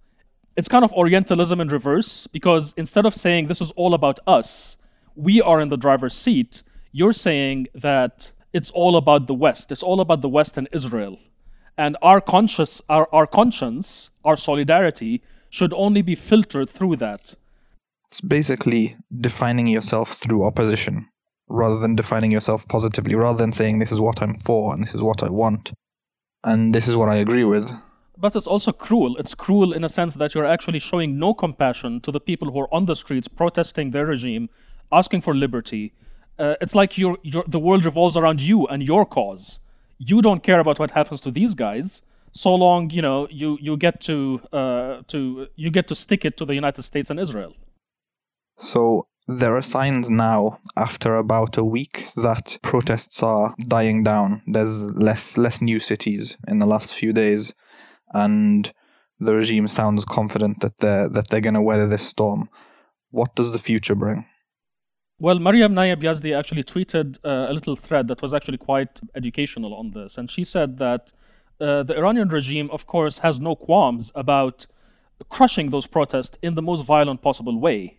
It's 0.56 0.68
kind 0.68 0.86
of 0.86 0.92
Orientalism 0.94 1.60
in 1.60 1.68
reverse, 1.70 2.28
because 2.28 2.74
instead 2.78 3.06
of 3.06 3.16
saying 3.16 3.48
this 3.48 3.62
is 3.62 3.72
all 3.72 3.94
about 3.94 4.20
us, 4.28 4.78
we 5.16 5.42
are 5.42 5.60
in 5.60 5.70
the 5.70 5.78
driver's 5.78 6.14
seat, 6.14 6.64
you're 6.92 7.14
saying 7.14 7.68
that 7.74 8.32
it's 8.54 8.72
all 8.72 8.96
about 8.96 9.28
the 9.28 9.34
West. 9.34 9.72
It's 9.72 9.84
all 9.84 10.02
about 10.02 10.22
the 10.22 10.30
West 10.30 10.58
and 10.58 10.68
Israel. 10.72 11.20
And 11.78 11.98
our 12.02 12.22
conscious 12.22 12.82
our, 12.90 13.08
our 13.12 13.28
conscience, 13.28 14.10
our 14.24 14.38
solidarity 14.38 15.22
should 15.50 15.74
only 15.74 16.02
be 16.02 16.16
filtered 16.16 16.70
through 16.70 16.96
that. 16.98 17.36
It's 18.10 18.22
basically 18.22 18.96
defining 19.20 19.68
yourself 19.68 20.14
through 20.14 20.46
opposition 20.46 21.08
rather 21.50 21.80
than 21.80 21.96
defining 21.96 22.32
yourself 22.32 22.68
positively, 22.68 23.16
rather 23.16 23.38
than 23.38 23.54
saying 23.54 23.80
this 23.80 23.92
is 23.92 24.02
what 24.02 24.22
I'm 24.22 24.38
for 24.40 24.74
and 24.74 24.84
this 24.84 24.94
is 24.94 25.02
what 25.02 25.24
I 25.24 25.30
want 25.30 25.72
and 26.44 26.74
this 26.74 26.88
is 26.88 26.96
what 26.96 27.10
I 27.10 27.16
agree 27.16 27.44
with. 27.44 27.70
But 28.18 28.36
it's 28.36 28.48
also 28.48 28.72
cruel. 28.72 29.16
It's 29.18 29.36
cruel 29.36 29.74
in 29.74 29.84
a 29.84 29.90
sense 29.90 30.16
that 30.16 30.34
you're 30.34 30.46
actually 30.46 30.80
showing 30.80 31.20
no 31.20 31.34
compassion 31.34 32.02
to 32.02 32.12
the 32.12 32.20
people 32.20 32.52
who 32.52 32.60
are 32.60 32.74
on 32.74 32.86
the 32.86 32.96
streets 32.96 33.28
protesting 33.28 33.92
their 33.92 34.08
regime, 34.08 34.50
asking 34.92 35.22
for 35.22 35.36
liberty. 35.36 35.94
Uh, 36.40 36.56
it's 36.62 36.74
like 36.74 36.98
you 36.98 37.18
the 37.48 37.60
world 37.60 37.86
revolves 37.86 38.18
around 38.18 38.42
you 38.42 38.66
and 38.68 38.82
your 38.84 39.06
cause. 39.06 39.60
You 40.00 40.22
don't 40.22 40.44
care 40.44 40.60
about 40.60 40.80
what 40.80 40.92
happens 40.92 41.22
to 41.22 41.32
these 41.32 41.54
guys, 41.54 42.02
so 42.32 42.54
long 42.56 42.90
you 42.90 43.02
know 43.02 43.28
you 43.30 43.58
you 43.62 43.78
get 43.78 44.02
to 44.02 44.42
uh, 44.52 45.02
to 45.08 45.48
you 45.56 45.70
get 45.70 45.88
to 45.88 45.96
stick 45.96 46.26
it 46.26 46.38
to 46.38 46.46
the 46.46 46.56
United 46.56 46.84
States 46.84 47.10
and 47.10 47.20
Israel. 47.20 47.54
So 48.58 49.08
there 49.28 49.56
are 49.56 49.62
signs 49.62 50.10
now, 50.10 50.60
after 50.76 51.16
about 51.16 51.58
a 51.58 51.64
week, 51.64 52.10
that 52.16 52.58
protests 52.62 53.22
are 53.22 53.56
dying 53.68 54.04
down. 54.04 54.42
There's 54.48 54.86
less 54.96 55.38
less 55.38 55.62
new 55.62 55.80
cities 55.80 56.38
in 56.48 56.60
the 56.60 56.66
last 56.66 56.94
few 56.94 57.14
days, 57.14 57.54
and 58.14 58.72
the 59.20 59.36
regime 59.36 59.68
sounds 59.68 60.06
confident 60.06 60.62
that 60.62 60.78
they're 60.80 61.10
that 61.10 61.28
they're 61.28 61.42
going 61.42 61.56
to 61.56 61.62
weather 61.62 61.88
this 61.88 62.08
storm. 62.08 62.48
What 63.12 63.36
does 63.36 63.52
the 63.52 63.60
future 63.60 63.96
bring? 63.96 64.26
Well, 65.20 65.40
Maryam 65.40 65.74
Nayeb 65.74 66.04
Yazdi 66.04 66.38
actually 66.38 66.64
tweeted 66.64 67.18
uh, 67.26 67.48
a 67.50 67.54
little 67.54 67.76
thread 67.76 68.08
that 68.08 68.22
was 68.22 68.34
actually 68.34 68.60
quite 68.60 69.00
educational 69.16 69.74
on 69.74 69.92
this, 69.92 70.18
and 70.18 70.30
she 70.30 70.44
said 70.44 70.78
that 70.78 71.12
uh, 71.60 71.84
the 71.84 71.98
Iranian 71.98 72.30
regime, 72.30 72.70
of 72.72 72.86
course, 72.86 73.20
has 73.20 73.40
no 73.40 73.56
qualms 73.56 74.12
about 74.14 74.68
crushing 75.30 75.72
those 75.72 75.88
protests 75.88 76.38
in 76.44 76.54
the 76.54 76.62
most 76.62 76.86
violent 76.86 77.22
possible 77.24 77.60
way. 77.60 77.98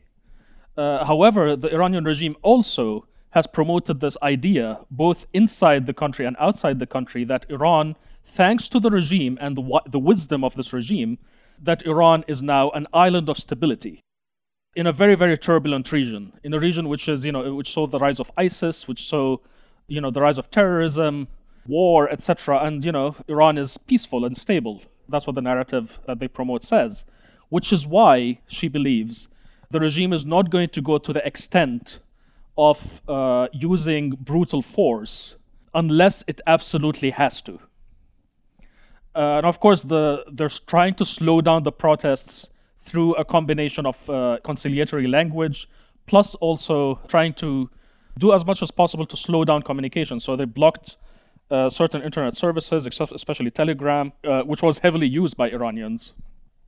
Uh, 0.79 1.05
however, 1.05 1.57
the 1.57 1.75
Iranian 1.75 2.05
regime 2.05 2.37
also 2.43 3.05
has 3.31 3.49
promoted 3.49 4.01
this 4.01 4.17
idea, 4.23 4.79
both 4.93 5.27
inside 5.33 5.87
the 5.87 5.93
country 5.93 6.25
and 6.25 6.37
outside 6.39 6.79
the 6.79 6.87
country, 6.87 7.25
that 7.25 7.45
Iran, 7.51 7.97
thanks 8.25 8.69
to 8.69 8.79
the 8.79 8.91
regime 8.91 9.37
and 9.41 9.57
the, 9.57 9.81
the 9.87 9.99
wisdom 9.99 10.45
of 10.45 10.55
this 10.55 10.73
regime, 10.73 11.19
that 11.61 11.85
Iran 11.85 12.25
is 12.29 12.43
now 12.43 12.71
an 12.71 12.87
island 12.95 13.29
of 13.29 13.39
stability 13.39 14.01
in 14.77 14.87
a 14.87 14.93
very, 14.93 15.17
very 15.17 15.37
turbulent 15.37 15.91
region, 15.91 16.33
in 16.45 16.55
a 16.55 16.61
region 16.61 16.89
which 16.89 17.09
is, 17.09 17.25
you 17.25 17.33
know, 17.33 17.55
which 17.55 17.73
saw 17.73 17.89
the 17.89 17.99
rise 17.99 18.21
of 18.21 18.31
ISIS, 18.37 18.87
which 18.87 19.05
saw, 19.05 19.37
you 19.89 20.01
know, 20.01 20.13
the 20.13 20.21
rise 20.21 20.39
of 20.39 20.49
terrorism, 20.49 21.27
war, 21.67 22.09
etc. 22.09 22.61
And 22.61 22.85
you 22.85 22.93
know, 22.93 23.17
Iran 23.27 23.59
is 23.59 23.77
peaceful 23.77 24.25
and 24.25 24.37
stable. 24.37 24.83
That's 25.09 25.27
what 25.27 25.35
the 25.35 25.43
narrative 25.43 25.99
that 26.07 26.21
they 26.21 26.29
promote 26.29 26.63
says, 26.63 27.05
which 27.49 27.73
is 27.73 27.85
why 27.85 28.39
she 28.47 28.69
believes 28.69 29.29
the 29.71 29.81
regime 29.81 30.13
is 30.13 30.25
not 30.25 30.51
going 30.51 30.69
to 30.71 30.81
go 30.81 30.99
to 30.99 31.13
the 31.13 31.27
extent 31.27 32.01
of 32.57 33.03
uh, 33.09 33.49
using 33.53 34.11
brutal 34.11 34.63
force 34.63 35.37
unless 35.75 36.25
it 36.27 36.41
absolutely 36.47 37.11
has 37.11 37.43
to. 37.43 37.61
Uh, 39.15 39.39
and 39.39 39.47
of 39.47 39.61
course, 39.61 39.83
the, 39.83 40.25
they're 40.33 40.49
trying 40.49 40.95
to 40.95 41.05
slow 41.05 41.41
down 41.41 41.63
the 41.63 41.73
protests 41.73 42.51
through 42.79 43.15
a 43.15 43.25
combination 43.25 43.85
of 43.87 44.09
uh, 44.11 44.39
conciliatory 44.45 45.07
language, 45.07 45.69
plus 46.07 46.35
also 46.37 46.99
trying 47.09 47.35
to 47.35 47.69
do 48.19 48.33
as 48.33 48.45
much 48.45 48.63
as 48.63 48.71
possible 48.71 49.07
to 49.07 49.17
slow 49.17 49.45
down 49.45 49.63
communication. 49.63 50.19
So 50.19 50.35
they 50.37 50.45
blocked 50.45 50.97
uh, 51.51 51.69
certain 51.69 52.03
internet 52.03 52.37
services, 52.37 52.87
especially 52.87 53.51
Telegram, 53.51 54.13
uh, 54.25 54.43
which 54.43 54.63
was 54.63 54.79
heavily 54.79 55.07
used 55.07 55.37
by 55.37 55.51
Iranians. 55.51 56.13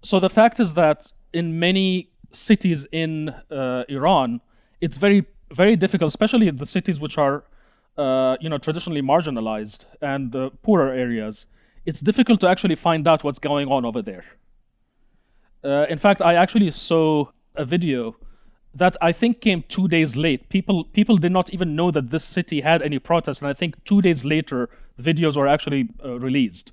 So 0.02 0.20
the 0.20 0.30
fact 0.30 0.60
is 0.60 0.74
that 0.74 1.12
in 1.32 1.58
many 1.58 2.09
cities 2.32 2.86
in 2.92 3.30
uh, 3.50 3.84
Iran, 3.88 4.40
it's 4.80 4.96
very 4.96 5.26
very 5.52 5.76
difficult, 5.76 6.08
especially 6.08 6.48
the 6.50 6.66
cities 6.66 7.00
which 7.00 7.18
are 7.18 7.44
uh, 7.98 8.36
you 8.40 8.48
know 8.48 8.58
traditionally 8.58 9.02
marginalized 9.02 9.84
and 10.00 10.32
the 10.32 10.50
poorer 10.62 10.92
areas. 10.92 11.46
It's 11.86 12.00
difficult 12.00 12.40
to 12.40 12.48
actually 12.48 12.76
find 12.76 13.08
out 13.08 13.24
what's 13.24 13.38
going 13.38 13.68
on 13.68 13.84
over 13.84 14.02
there. 14.02 14.24
Uh, 15.64 15.86
in 15.88 15.98
fact, 15.98 16.22
I 16.22 16.34
actually 16.34 16.70
saw 16.70 17.26
a 17.54 17.64
video 17.64 18.16
that 18.74 18.96
I 19.00 19.12
think 19.12 19.40
came 19.40 19.64
two 19.68 19.88
days 19.88 20.16
late. 20.16 20.48
People 20.48 20.84
people 20.84 21.16
did 21.16 21.32
not 21.32 21.50
even 21.50 21.74
know 21.74 21.90
that 21.90 22.10
this 22.10 22.24
city 22.24 22.60
had 22.60 22.82
any 22.82 22.98
protests, 22.98 23.40
and 23.40 23.48
I 23.48 23.52
think 23.54 23.82
two 23.84 24.00
days 24.00 24.24
later, 24.24 24.68
videos 25.00 25.36
were 25.36 25.48
actually 25.48 25.88
uh, 26.04 26.18
released. 26.18 26.72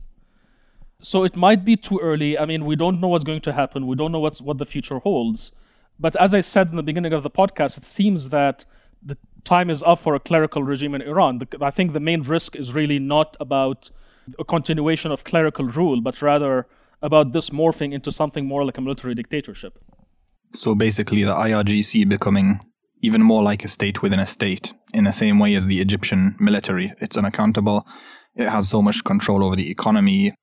So 1.00 1.24
it 1.24 1.36
might 1.36 1.64
be 1.64 1.76
too 1.76 2.00
early. 2.02 2.38
I 2.38 2.46
mean, 2.46 2.66
we 2.66 2.76
don't 2.76 3.00
know 3.00 3.10
what's 3.10 3.24
going 3.24 3.42
to 3.42 3.54
happen. 3.54 3.88
We 3.88 3.96
don't 3.96 4.12
know 4.12 4.20
what's 4.20 4.42
what 4.42 4.58
the 4.58 4.66
future 4.66 5.00
holds. 5.00 5.52
But 6.00 6.16
as 6.18 6.34
I 6.34 6.42
said 6.42 6.70
in 6.70 6.76
the 6.76 6.84
beginning 6.84 7.14
of 7.14 7.24
the 7.24 7.30
podcast, 7.30 7.78
it 7.78 7.86
seems 7.86 8.30
that 8.30 8.66
the 9.04 9.18
time 9.44 9.70
is 9.70 9.84
up 9.84 10.00
for 10.00 10.16
a 10.16 10.20
clerical 10.20 10.64
regime 10.64 10.96
in 10.96 11.02
Iran. 11.02 11.40
The, 11.40 11.48
I 11.62 11.72
think 11.72 11.94
the 11.94 12.00
main 12.00 12.24
risk 12.24 12.56
is 12.56 12.74
really 12.74 13.00
not 13.00 13.38
about 13.40 13.90
a 14.40 14.44
continuation 14.44 15.12
of 15.12 15.24
clerical 15.24 15.66
rule, 15.66 16.02
but 16.02 16.22
rather 16.22 16.68
about 17.02 17.32
this 17.32 17.50
morphing 17.52 17.94
into 17.94 18.12
something 18.12 18.46
more 18.46 18.66
like 18.66 18.78
a 18.78 18.82
military 18.82 19.16
dictatorship. 19.16 19.80
So 20.54 20.76
basically, 20.76 21.24
the 21.24 21.34
IRGC 21.34 22.08
becoming 22.10 22.60
even 23.02 23.22
more 23.22 23.44
like 23.44 23.64
a 23.64 23.68
state 23.68 24.02
within 24.02 24.20
a 24.20 24.26
state, 24.26 24.74
in 24.94 25.04
the 25.04 25.12
same 25.12 25.38
way 25.40 25.54
as 25.54 25.68
the 25.68 25.80
Egyptian 25.80 26.36
military. 26.40 26.94
It's 27.00 27.18
unaccountable. 27.18 27.86
It 28.36 28.50
has 28.50 28.70
so 28.70 28.82
much 28.82 29.04
control 29.04 29.44
over 29.44 29.56
the 29.56 29.70
economy, 29.70 30.34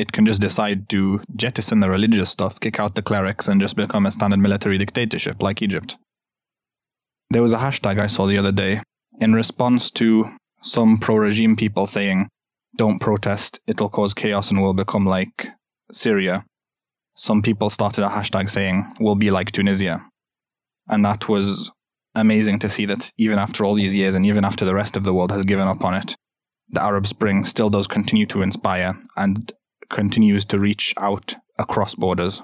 it 0.00 0.12
can 0.12 0.24
just 0.24 0.40
decide 0.40 0.88
to 0.88 1.20
jettison 1.36 1.80
the 1.80 1.90
religious 1.90 2.30
stuff, 2.30 2.58
kick 2.58 2.80
out 2.80 2.94
the 2.94 3.02
clerics, 3.02 3.48
and 3.48 3.60
just 3.60 3.76
become 3.76 4.06
a 4.06 4.10
standard 4.10 4.38
military 4.38 4.78
dictatorship 4.78 5.42
like 5.42 5.60
Egypt. 5.60 5.98
There 7.28 7.42
was 7.42 7.52
a 7.52 7.58
hashtag 7.58 8.00
I 8.00 8.06
saw 8.06 8.26
the 8.26 8.38
other 8.38 8.50
day 8.50 8.82
in 9.20 9.34
response 9.34 9.90
to 9.92 10.30
some 10.62 10.96
pro 10.96 11.16
regime 11.16 11.54
people 11.54 11.86
saying, 11.86 12.28
Don't 12.78 12.98
protest, 12.98 13.60
it'll 13.66 13.90
cause 13.90 14.14
chaos 14.14 14.50
and 14.50 14.62
we'll 14.62 14.72
become 14.72 15.04
like 15.04 15.48
Syria. 15.92 16.46
Some 17.14 17.42
people 17.42 17.68
started 17.68 18.02
a 18.02 18.08
hashtag 18.08 18.48
saying, 18.48 18.90
We'll 19.00 19.16
be 19.16 19.30
like 19.30 19.52
Tunisia. 19.52 20.00
And 20.88 21.04
that 21.04 21.28
was 21.28 21.70
amazing 22.14 22.58
to 22.60 22.70
see 22.70 22.86
that 22.86 23.12
even 23.18 23.38
after 23.38 23.66
all 23.66 23.74
these 23.74 23.94
years 23.94 24.14
and 24.14 24.24
even 24.24 24.46
after 24.46 24.64
the 24.64 24.74
rest 24.74 24.96
of 24.96 25.04
the 25.04 25.12
world 25.12 25.30
has 25.30 25.44
given 25.44 25.68
up 25.68 25.84
on 25.84 25.92
it, 25.92 26.16
the 26.70 26.82
Arab 26.82 27.06
Spring 27.06 27.44
still 27.44 27.68
does 27.68 27.86
continue 27.86 28.24
to 28.26 28.40
inspire 28.40 28.96
and 29.18 29.52
continues 29.90 30.44
to 30.46 30.58
reach 30.58 30.94
out 30.96 31.34
across 31.58 31.94
borders. 31.94 32.42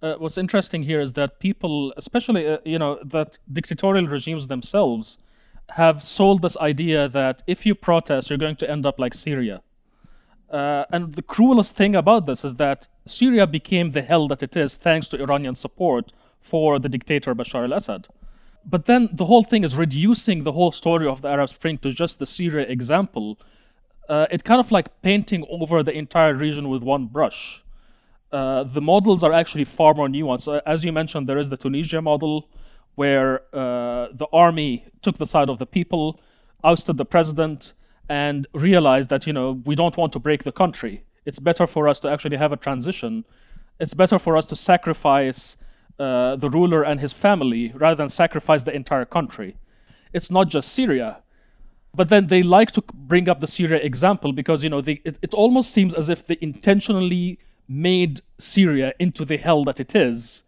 Uh, 0.00 0.14
what's 0.18 0.38
interesting 0.38 0.82
here 0.82 1.00
is 1.00 1.14
that 1.14 1.40
people, 1.40 1.92
especially 1.96 2.46
uh, 2.46 2.58
you 2.64 2.78
know, 2.78 2.98
that 3.02 3.38
dictatorial 3.50 4.06
regimes 4.06 4.48
themselves, 4.48 5.18
have 5.70 6.02
sold 6.02 6.42
this 6.42 6.56
idea 6.58 7.08
that 7.08 7.42
if 7.46 7.64
you 7.64 7.74
protest, 7.74 8.28
you're 8.28 8.38
going 8.38 8.56
to 8.56 8.70
end 8.70 8.84
up 8.84 8.98
like 8.98 9.14
Syria. 9.14 9.62
Uh, 10.50 10.84
and 10.92 11.14
the 11.14 11.22
cruelest 11.22 11.74
thing 11.74 11.96
about 11.96 12.26
this 12.26 12.44
is 12.44 12.56
that 12.56 12.86
Syria 13.06 13.46
became 13.46 13.92
the 13.92 14.02
hell 14.02 14.28
that 14.28 14.42
it 14.42 14.56
is 14.56 14.76
thanks 14.76 15.08
to 15.08 15.20
Iranian 15.20 15.54
support 15.54 16.12
for 16.40 16.78
the 16.78 16.88
dictator 16.88 17.34
Bashar 17.34 17.64
al-Assad. 17.64 18.08
But 18.64 18.84
then 18.84 19.08
the 19.12 19.24
whole 19.24 19.42
thing 19.42 19.64
is 19.64 19.74
reducing 19.74 20.44
the 20.44 20.52
whole 20.52 20.72
story 20.72 21.06
of 21.06 21.22
the 21.22 21.28
Arab 21.28 21.48
Spring 21.48 21.78
to 21.78 21.90
just 21.90 22.18
the 22.18 22.26
Syria 22.26 22.66
example, 22.66 23.38
uh, 24.08 24.26
it's 24.30 24.42
kind 24.42 24.60
of 24.60 24.70
like 24.70 25.02
painting 25.02 25.46
over 25.50 25.82
the 25.82 25.92
entire 25.92 26.34
region 26.34 26.68
with 26.68 26.82
one 26.82 27.06
brush. 27.06 27.62
Uh, 28.32 28.64
the 28.64 28.80
models 28.80 29.22
are 29.22 29.32
actually 29.32 29.64
far 29.64 29.94
more 29.94 30.08
nuanced. 30.08 30.52
Uh, 30.52 30.60
as 30.66 30.84
you 30.84 30.92
mentioned, 30.92 31.28
there 31.28 31.38
is 31.38 31.48
the 31.48 31.56
Tunisia 31.56 32.02
model, 32.02 32.48
where 32.96 33.42
uh, 33.54 34.08
the 34.12 34.26
army 34.32 34.86
took 35.02 35.18
the 35.18 35.26
side 35.26 35.48
of 35.48 35.58
the 35.58 35.66
people, 35.66 36.20
ousted 36.62 36.96
the 36.96 37.04
president, 37.04 37.72
and 38.08 38.46
realized 38.52 39.08
that 39.08 39.26
you 39.26 39.32
know 39.32 39.62
we 39.64 39.74
don't 39.74 39.96
want 39.96 40.12
to 40.12 40.18
break 40.18 40.44
the 40.44 40.52
country. 40.52 41.04
It's 41.24 41.38
better 41.38 41.66
for 41.66 41.88
us 41.88 42.00
to 42.00 42.10
actually 42.10 42.36
have 42.36 42.52
a 42.52 42.56
transition. 42.56 43.24
It's 43.80 43.94
better 43.94 44.18
for 44.18 44.36
us 44.36 44.46
to 44.46 44.56
sacrifice 44.56 45.56
uh, 45.98 46.36
the 46.36 46.50
ruler 46.50 46.82
and 46.82 47.00
his 47.00 47.12
family 47.12 47.72
rather 47.74 47.96
than 47.96 48.08
sacrifice 48.08 48.62
the 48.64 48.74
entire 48.74 49.04
country. 49.04 49.56
It's 50.12 50.30
not 50.30 50.48
just 50.48 50.72
Syria. 50.72 51.23
But 51.94 52.08
then 52.08 52.26
they 52.26 52.42
like 52.42 52.72
to 52.72 52.82
bring 52.92 53.28
up 53.28 53.40
the 53.40 53.46
Syria 53.46 53.80
example 53.80 54.32
because, 54.32 54.64
you 54.64 54.70
know, 54.70 54.80
they, 54.80 55.00
it, 55.04 55.18
it 55.22 55.34
almost 55.34 55.70
seems 55.70 55.94
as 55.94 56.08
if 56.08 56.26
they 56.26 56.38
intentionally 56.40 57.38
made 57.68 58.20
Syria 58.38 58.92
into 58.98 59.24
the 59.24 59.36
hell 59.36 59.64
that 59.64 59.80
it 59.80 59.94
is 59.94 60.42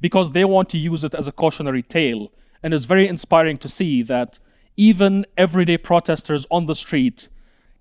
because 0.00 0.32
they 0.32 0.44
want 0.44 0.68
to 0.70 0.78
use 0.78 1.04
it 1.04 1.14
as 1.14 1.28
a 1.28 1.32
cautionary 1.32 1.82
tale. 1.82 2.32
And 2.62 2.74
it's 2.74 2.84
very 2.84 3.06
inspiring 3.06 3.58
to 3.58 3.68
see 3.68 4.02
that 4.02 4.38
even 4.76 5.24
everyday 5.36 5.78
protesters 5.78 6.46
on 6.50 6.66
the 6.66 6.74
street 6.74 7.28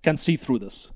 can 0.03 0.18
see 0.18 0.38
through 0.38 0.59
this. 0.59 0.91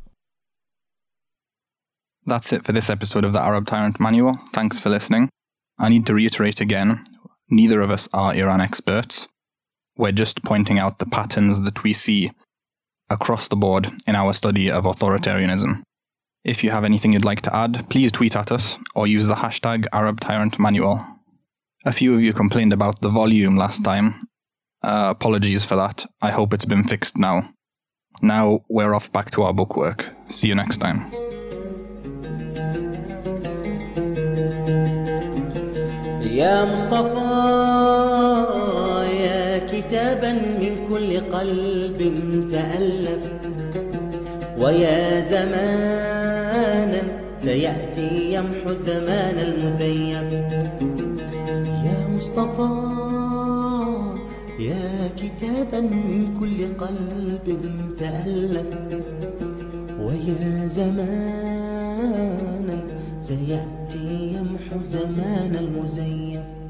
That's 2.25 2.53
it 2.53 2.63
for 2.63 2.71
this 2.71 2.89
episode 2.89 3.25
of 3.25 3.33
the 3.33 3.41
Arab 3.41 3.65
Tyrant 3.65 3.99
Manual. 3.99 4.39
Thanks 4.53 4.79
for 4.79 4.89
listening. 4.89 5.29
I 5.79 5.89
need 5.89 6.05
to 6.05 6.13
reiterate 6.13 6.61
again 6.61 7.03
neither 7.49 7.81
of 7.81 7.91
us 7.91 8.07
are 8.13 8.33
Iran 8.33 8.61
experts. 8.61 9.27
We're 10.00 10.12
just 10.12 10.42
pointing 10.42 10.78
out 10.78 10.98
the 10.98 11.06
patterns 11.06 11.60
that 11.60 11.82
we 11.82 11.92
see 11.92 12.32
across 13.08 13.48
the 13.48 13.56
board 13.56 13.90
in 14.06 14.14
our 14.14 14.32
study 14.32 14.70
of 14.70 14.84
authoritarianism. 14.84 15.82
If 16.44 16.62
you 16.62 16.70
have 16.70 16.84
anything 16.84 17.12
you'd 17.12 17.24
like 17.24 17.40
to 17.42 17.56
add, 17.56 17.88
please 17.88 18.12
tweet 18.12 18.36
at 18.36 18.52
us 18.52 18.76
or 18.94 19.06
use 19.06 19.26
the 19.26 19.34
hashtag 19.36 19.86
Arab 19.92 20.20
Tyrant 20.20 20.58
Manual. 20.58 21.04
A 21.84 21.92
few 21.92 22.14
of 22.14 22.20
you 22.20 22.32
complained 22.32 22.72
about 22.72 23.00
the 23.00 23.08
volume 23.08 23.56
last 23.56 23.82
time. 23.82 24.14
Uh, 24.82 25.08
apologies 25.10 25.64
for 25.64 25.76
that. 25.76 26.06
I 26.20 26.30
hope 26.30 26.52
it's 26.54 26.64
been 26.64 26.84
fixed 26.84 27.16
now. 27.16 27.50
Now 28.22 28.60
we're 28.68 28.94
off 28.94 29.12
back 29.12 29.30
to 29.32 29.42
our 29.42 29.52
bookwork. 29.52 30.06
See 30.28 30.48
you 30.48 30.54
next 30.54 30.78
time. 30.78 31.10
يا 36.36 36.64
مصطفى 36.64 37.16
يا 37.16 37.69
كتابا 39.81 40.31
من 40.33 40.73
كل 40.89 41.19
قلب 41.19 41.99
تألف. 42.51 43.23
ويا 44.59 45.21
زمانا 45.21 47.01
سيأتي 47.35 48.33
يمحو 48.33 48.69
الزمان 48.69 49.37
المزيف. 49.47 50.33
يا 51.85 52.07
مصطفى 52.15 52.69
يا 54.59 55.09
كتابا 55.17 55.79
من 55.81 56.37
كل 56.39 56.59
قلب 56.83 57.45
تألف. 57.97 58.69
ويا 59.99 60.67
زمانا 60.67 61.97
سيأتي 63.21 64.07
يمحو 64.35 64.75
الزمان 64.75 65.55
المزيف. 65.59 66.60